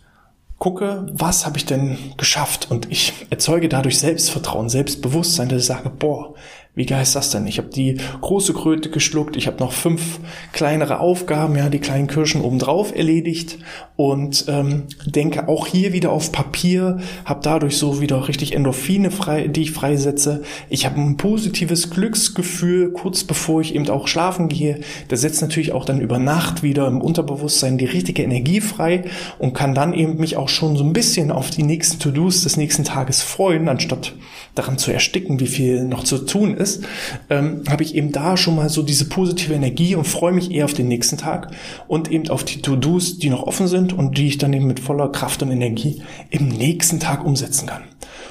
gucke, 0.58 1.06
was 1.12 1.46
habe 1.46 1.56
ich 1.56 1.66
denn 1.66 1.98
geschafft? 2.16 2.68
Und 2.70 2.90
ich 2.90 3.12
erzeuge 3.30 3.68
dadurch 3.68 3.98
Selbstvertrauen, 3.98 4.68
Selbstbewusstsein, 4.68 5.48
dass 5.48 5.62
ich 5.62 5.66
sage, 5.66 5.90
boah, 5.90 6.34
Wie 6.78 6.86
geil 6.86 7.02
ist 7.02 7.16
das 7.16 7.30
denn? 7.30 7.48
Ich 7.48 7.58
habe 7.58 7.70
die 7.70 7.96
große 8.20 8.52
Kröte 8.52 8.88
geschluckt, 8.88 9.36
ich 9.36 9.48
habe 9.48 9.58
noch 9.58 9.72
fünf 9.72 10.20
kleinere 10.52 11.00
Aufgaben, 11.00 11.56
ja, 11.56 11.70
die 11.70 11.80
kleinen 11.80 12.06
Kirschen 12.06 12.40
obendrauf 12.40 12.94
erledigt 12.94 13.58
und 13.96 14.44
ähm, 14.46 14.84
denke 15.04 15.48
auch 15.48 15.66
hier 15.66 15.92
wieder 15.92 16.12
auf 16.12 16.30
Papier, 16.30 16.98
habe 17.24 17.40
dadurch 17.42 17.78
so 17.78 18.00
wieder 18.00 18.28
richtig 18.28 18.54
Endorphine 18.54 19.10
frei, 19.10 19.48
die 19.48 19.62
ich 19.62 19.72
freisetze. 19.72 20.42
Ich 20.68 20.86
habe 20.86 21.00
ein 21.00 21.16
positives 21.16 21.90
Glücksgefühl 21.90 22.92
kurz 22.92 23.24
bevor 23.24 23.60
ich 23.60 23.74
eben 23.74 23.90
auch 23.90 24.06
schlafen 24.06 24.48
gehe. 24.48 24.78
Das 25.08 25.22
setzt 25.22 25.42
natürlich 25.42 25.72
auch 25.72 25.84
dann 25.84 26.00
über 26.00 26.20
Nacht 26.20 26.62
wieder 26.62 26.86
im 26.86 27.00
Unterbewusstsein 27.00 27.78
die 27.78 27.86
richtige 27.86 28.22
Energie 28.22 28.60
frei 28.60 29.02
und 29.40 29.52
kann 29.52 29.74
dann 29.74 29.94
eben 29.94 30.18
mich 30.18 30.36
auch 30.36 30.47
schon 30.48 30.76
so 30.76 30.84
ein 30.84 30.92
bisschen 30.92 31.30
auf 31.30 31.50
die 31.50 31.62
nächsten 31.62 31.98
To-Dos 31.98 32.42
des 32.42 32.56
nächsten 32.56 32.84
Tages 32.84 33.22
freuen, 33.22 33.68
anstatt 33.68 34.14
daran 34.54 34.78
zu 34.78 34.92
ersticken, 34.92 35.40
wie 35.40 35.46
viel 35.46 35.84
noch 35.84 36.04
zu 36.04 36.18
tun 36.18 36.56
ist, 36.56 36.84
ähm, 37.30 37.62
habe 37.68 37.82
ich 37.82 37.94
eben 37.94 38.12
da 38.12 38.36
schon 38.36 38.56
mal 38.56 38.68
so 38.68 38.82
diese 38.82 39.08
positive 39.08 39.54
Energie 39.54 39.94
und 39.94 40.06
freue 40.06 40.32
mich 40.32 40.50
eher 40.50 40.64
auf 40.64 40.74
den 40.74 40.88
nächsten 40.88 41.16
Tag 41.16 41.50
und 41.86 42.10
eben 42.10 42.28
auf 42.28 42.44
die 42.44 42.60
To-Dos, 42.60 43.18
die 43.18 43.30
noch 43.30 43.44
offen 43.44 43.68
sind 43.68 43.92
und 43.92 44.18
die 44.18 44.28
ich 44.28 44.38
dann 44.38 44.52
eben 44.52 44.66
mit 44.66 44.80
voller 44.80 45.10
Kraft 45.10 45.42
und 45.42 45.50
Energie 45.50 46.02
im 46.30 46.48
nächsten 46.48 47.00
Tag 47.00 47.24
umsetzen 47.24 47.66
kann. 47.66 47.82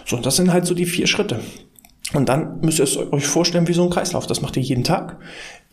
So, 0.05 0.17
und 0.17 0.25
das 0.25 0.35
sind 0.35 0.51
halt 0.51 0.65
so 0.65 0.73
die 0.73 0.85
vier 0.85 1.07
Schritte. 1.07 1.39
Und 2.13 2.29
dann 2.29 2.61
müsst 2.61 2.79
ihr 2.79 2.85
es 2.85 2.95
euch 2.97 3.27
vorstellen 3.27 3.67
wie 3.67 3.73
so 3.73 3.83
ein 3.83 3.89
Kreislauf. 3.89 4.27
Das 4.27 4.41
macht 4.41 4.55
ihr 4.55 4.63
jeden 4.63 4.85
Tag. 4.85 5.17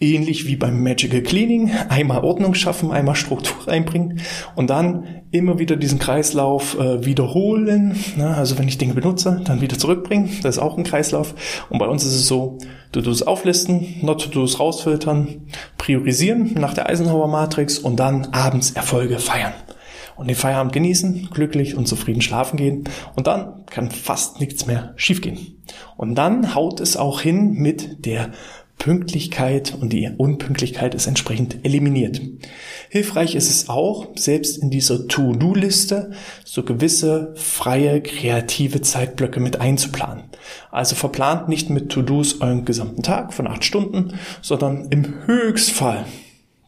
Ähnlich 0.00 0.48
wie 0.48 0.56
beim 0.56 0.82
Magical 0.82 1.20
Cleaning. 1.20 1.70
Einmal 1.88 2.24
Ordnung 2.24 2.54
schaffen, 2.54 2.90
einmal 2.90 3.14
Struktur 3.14 3.56
reinbringen 3.68 4.20
und 4.56 4.68
dann 4.68 5.22
immer 5.30 5.58
wieder 5.60 5.76
diesen 5.76 6.00
Kreislauf 6.00 6.78
äh, 6.78 7.04
wiederholen. 7.04 7.96
Na, 8.16 8.34
also 8.34 8.58
wenn 8.58 8.66
ich 8.66 8.78
Dinge 8.78 8.94
benutze, 8.94 9.42
dann 9.44 9.60
wieder 9.60 9.78
zurückbringen. 9.78 10.30
Das 10.42 10.56
ist 10.56 10.62
auch 10.62 10.76
ein 10.76 10.84
Kreislauf. 10.84 11.34
Und 11.70 11.78
bei 11.78 11.86
uns 11.86 12.04
ist 12.04 12.14
es 12.14 12.26
so, 12.26 12.58
du 12.90 13.00
tust 13.00 13.26
auflisten, 13.26 13.96
not 14.02 14.22
to 14.22 14.28
do's 14.28 14.58
rausfiltern, 14.58 15.46
priorisieren 15.78 16.54
nach 16.54 16.74
der 16.74 16.88
Eisenhower 16.88 17.28
Matrix 17.28 17.78
und 17.78 17.96
dann 18.00 18.28
abends 18.32 18.72
Erfolge 18.72 19.18
feiern 19.20 19.52
und 20.16 20.28
den 20.28 20.36
Feierabend 20.36 20.72
genießen, 20.72 21.28
glücklich 21.30 21.76
und 21.76 21.86
zufrieden 21.86 22.22
schlafen 22.22 22.56
gehen 22.56 22.84
und 23.16 23.26
dann 23.26 23.66
kann 23.66 23.90
fast 23.90 24.40
nichts 24.40 24.66
mehr 24.66 24.92
schiefgehen. 24.96 25.62
Und 25.96 26.14
dann 26.14 26.54
haut 26.54 26.80
es 26.80 26.96
auch 26.96 27.20
hin 27.20 27.54
mit 27.54 28.04
der 28.06 28.30
Pünktlichkeit 28.78 29.76
und 29.80 29.92
die 29.92 30.10
Unpünktlichkeit 30.16 30.94
ist 30.94 31.06
entsprechend 31.06 31.64
eliminiert. 31.64 32.20
Hilfreich 32.90 33.34
ist 33.34 33.48
es 33.48 33.68
auch, 33.68 34.08
selbst 34.16 34.58
in 34.58 34.68
dieser 34.68 35.08
To-Do-Liste 35.08 36.10
so 36.44 36.64
gewisse 36.64 37.32
freie, 37.36 38.02
kreative 38.02 38.82
Zeitblöcke 38.82 39.40
mit 39.40 39.60
einzuplanen. 39.60 40.24
Also 40.70 40.96
verplant 40.96 41.48
nicht 41.48 41.70
mit 41.70 41.90
To-Dos 41.92 42.40
euren 42.40 42.64
gesamten 42.64 43.02
Tag 43.02 43.32
von 43.32 43.46
acht 43.46 43.64
Stunden, 43.64 44.18
sondern 44.42 44.88
im 44.90 45.24
Höchstfall 45.24 46.04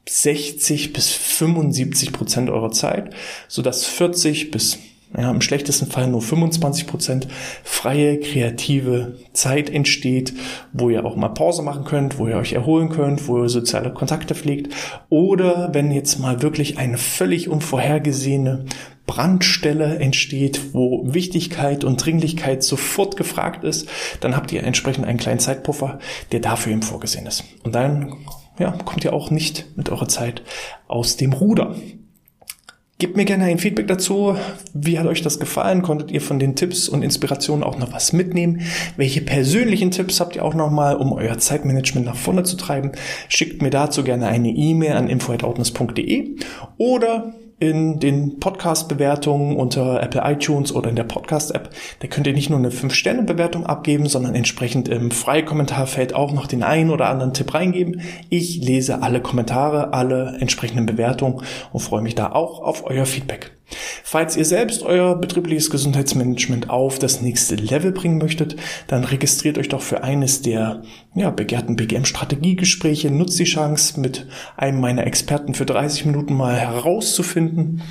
60 0.09 0.93
bis 0.93 1.11
75 1.11 2.13
Prozent 2.13 2.51
eurer 2.51 2.71
Zeit, 2.71 3.15
sodass 3.49 3.87
40 3.87 4.51
bis 4.51 4.79
ja, 5.17 5.31
im 5.31 5.41
schlechtesten 5.41 5.87
Fall 5.87 6.09
nur 6.09 6.21
25 6.21 6.87
Prozent 6.87 7.29
freie, 7.63 8.19
kreative 8.19 9.15
Zeit 9.33 9.71
entsteht, 9.71 10.35
wo 10.73 10.91
ihr 10.91 11.05
auch 11.05 11.17
mal 11.17 11.29
Pause 11.29 11.63
machen 11.63 11.85
könnt, 11.85 12.19
wo 12.19 12.27
ihr 12.27 12.37
euch 12.37 12.53
erholen 12.53 12.89
könnt, 12.89 13.27
wo 13.29 13.43
ihr 13.43 13.49
soziale 13.49 13.93
Kontakte 13.93 14.35
pflegt. 14.35 14.75
Oder 15.09 15.71
wenn 15.73 15.91
jetzt 15.91 16.19
mal 16.19 16.43
wirklich 16.43 16.79
eine 16.79 16.99
völlig 16.99 17.49
unvorhergesehene 17.49 18.67
Brandstelle 19.07 19.99
entsteht, 20.01 20.75
wo 20.75 21.03
Wichtigkeit 21.07 21.85
und 21.85 22.05
Dringlichkeit 22.05 22.65
sofort 22.65 23.17
gefragt 23.17 23.63
ist, 23.63 23.89
dann 24.21 24.37
habt 24.37 24.51
ihr 24.53 24.65
entsprechend 24.65 25.07
einen 25.07 25.19
kleinen 25.19 25.39
Zeitpuffer, 25.39 26.01
der 26.33 26.41
dafür 26.41 26.73
eben 26.73 26.83
vorgesehen 26.83 27.27
ist. 27.27 27.45
Und 27.63 27.75
dann 27.75 28.13
ja, 28.59 28.73
kommt 28.85 29.05
ihr 29.05 29.13
auch 29.13 29.31
nicht 29.31 29.77
mit 29.77 29.89
eurer 29.91 30.09
Zeit 30.09 30.43
aus 30.89 31.17
dem 31.17 31.33
Ruder. 31.33 31.75
Gebt 32.99 33.15
mir 33.15 33.27
gerne 33.27 33.45
ein 33.45 33.59
Feedback 33.59 33.89
dazu. 33.89 34.37
Wie 34.73 34.99
hat 34.99 35.07
euch 35.07 35.21
das 35.21 35.39
gefallen? 35.39 35.83
Konntet 35.83 36.11
ihr 36.11 36.23
von 36.23 36.39
den 36.39 36.57
Tipps 36.57 36.89
und 36.89 37.03
Inspirationen 37.03 37.63
auch 37.63 37.79
noch 37.79 37.93
was 37.93 38.15
mitnehmen? 38.15 38.63
Welche 38.97 39.21
persönlichen 39.21 39.91
Tipps 39.91 40.19
habt 40.19 40.35
ihr 40.35 40.43
auch 40.43 40.55
noch 40.55 40.71
mal, 40.71 40.97
um 40.97 41.13
euer 41.13 41.37
Zeitmanagement 41.37 42.07
nach 42.07 42.17
vorne 42.17 42.45
zu 42.45 42.57
treiben? 42.57 42.93
Schickt 43.29 43.61
mir 43.61 43.69
dazu 43.69 44.03
gerne 44.03 44.29
eine 44.29 44.49
E-Mail 44.49 44.93
an 44.93 45.11
info@outness.de 45.11 46.37
oder 46.79 47.35
in 47.59 48.01
den 48.01 48.39
Podcast-Bewertungen 48.39 49.57
unter 49.57 50.03
Apple 50.03 50.23
iTunes 50.25 50.75
oder 50.75 50.91
in 50.91 50.97
der 50.97 51.05
Podcast-App. 51.05 51.71
Da 52.01 52.09
könnt 52.09 52.27
ihr 52.27 52.35
nicht 52.35 52.51
nur 52.51 52.59
eine 52.59 52.71
5-Sterne-Bewertung 52.71 53.65
abgeben, 53.65 54.07
sondern 54.07 54.35
entsprechend 54.35 54.89
im 54.89 55.11
Freikommentarfeld 55.11 56.15
auch 56.15 56.33
noch 56.33 56.47
den 56.47 56.63
einen 56.63 56.91
oder 56.91 57.09
anderen 57.09 57.33
Tipp 57.33 57.55
reingeben. 57.55 58.03
Ich 58.29 58.59
lese 58.63 59.03
alle 59.03 59.23
Kommentare, 59.23 59.95
alle 59.95 60.37
entsprechenden 60.41 60.85
Bewertungen 60.85 61.43
und 61.73 61.81
freue 61.81 62.03
mich 62.03 62.15
da 62.15 62.33
auch 62.33 62.61
auf 62.61 62.85
euer 62.85 63.07
Feedback. 63.07 63.56
Falls 64.05 64.37
ihr 64.37 64.45
selbst 64.45 64.83
euer 64.83 65.17
betriebliches 65.17 65.71
Gesundheitsmanagement 65.71 66.71
auf 66.71 66.99
das 66.99 67.21
nächste 67.21 67.57
Level 67.57 67.93
bringen 67.93 68.19
möchtet, 68.19 68.57
dann 68.87 69.03
registriert 69.03 69.59
euch 69.59 69.69
doch 69.69 69.83
für 69.83 70.05
eines 70.05 70.43
der 70.43 70.83
ja, 71.15 71.31
begehrten 71.31 71.75
BGM-Strategiegespräche. 71.75 73.11
Nutzt 73.11 73.39
die 73.39 73.45
Chance, 73.45 74.01
mit 74.01 74.27
einem 74.57 74.81
meiner 74.81 75.07
Experten 75.07 75.55
für 75.55 75.67
30 75.67 76.07
Minuten 76.07 76.35
mal 76.35 76.57
herauszufinden, 76.57 77.83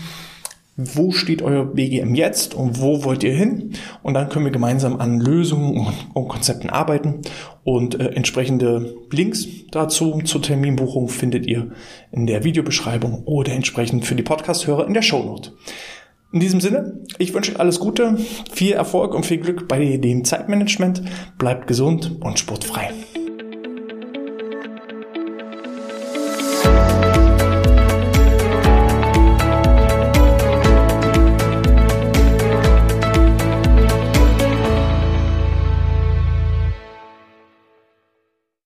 wo 0.78 1.12
steht 1.12 1.42
euer 1.42 1.66
BGM 1.66 2.16
jetzt 2.16 2.54
und 2.54 2.82
wo 2.82 3.06
wollt 3.06 3.24
ihr 3.24 3.34
hin? 3.34 3.72
Und 4.04 4.14
dann 4.14 4.28
können 4.30 4.46
wir 4.46 4.52
gemeinsam 4.52 5.00
an 5.00 5.20
Lösungen 5.20 5.88
und 6.14 6.28
Konzepten 6.28 6.70
arbeiten. 6.70 7.22
Und 7.64 8.00
äh, 8.00 8.10
entsprechende 8.10 8.96
Links 9.12 9.48
dazu 9.72 10.22
zur 10.24 10.42
Terminbuchung 10.42 11.08
findet 11.08 11.46
ihr 11.48 11.72
in 12.12 12.28
der 12.28 12.44
Videobeschreibung 12.44 13.24
oder 13.24 13.54
entsprechend 13.54 14.06
für 14.06 14.16
die 14.16 14.24
Podcast-Hörer 14.24 14.86
in 14.86 14.94
der 14.94 15.02
Shownote. 15.02 15.54
In 16.34 16.42
diesem 16.42 16.60
Sinne, 16.60 17.00
ich 17.18 17.34
wünsche 17.34 17.54
euch 17.54 17.60
alles 17.62 17.80
Gute, 17.80 18.18
viel 18.52 18.74
Erfolg 18.74 19.16
und 19.16 19.26
viel 19.26 19.38
Glück 19.38 19.70
bei 19.70 19.96
dem 19.96 20.26
Zeitmanagement. 20.26 21.02
Bleibt 21.38 21.68
gesund 21.68 22.18
und 22.20 22.38
sportfrei. 22.38 22.92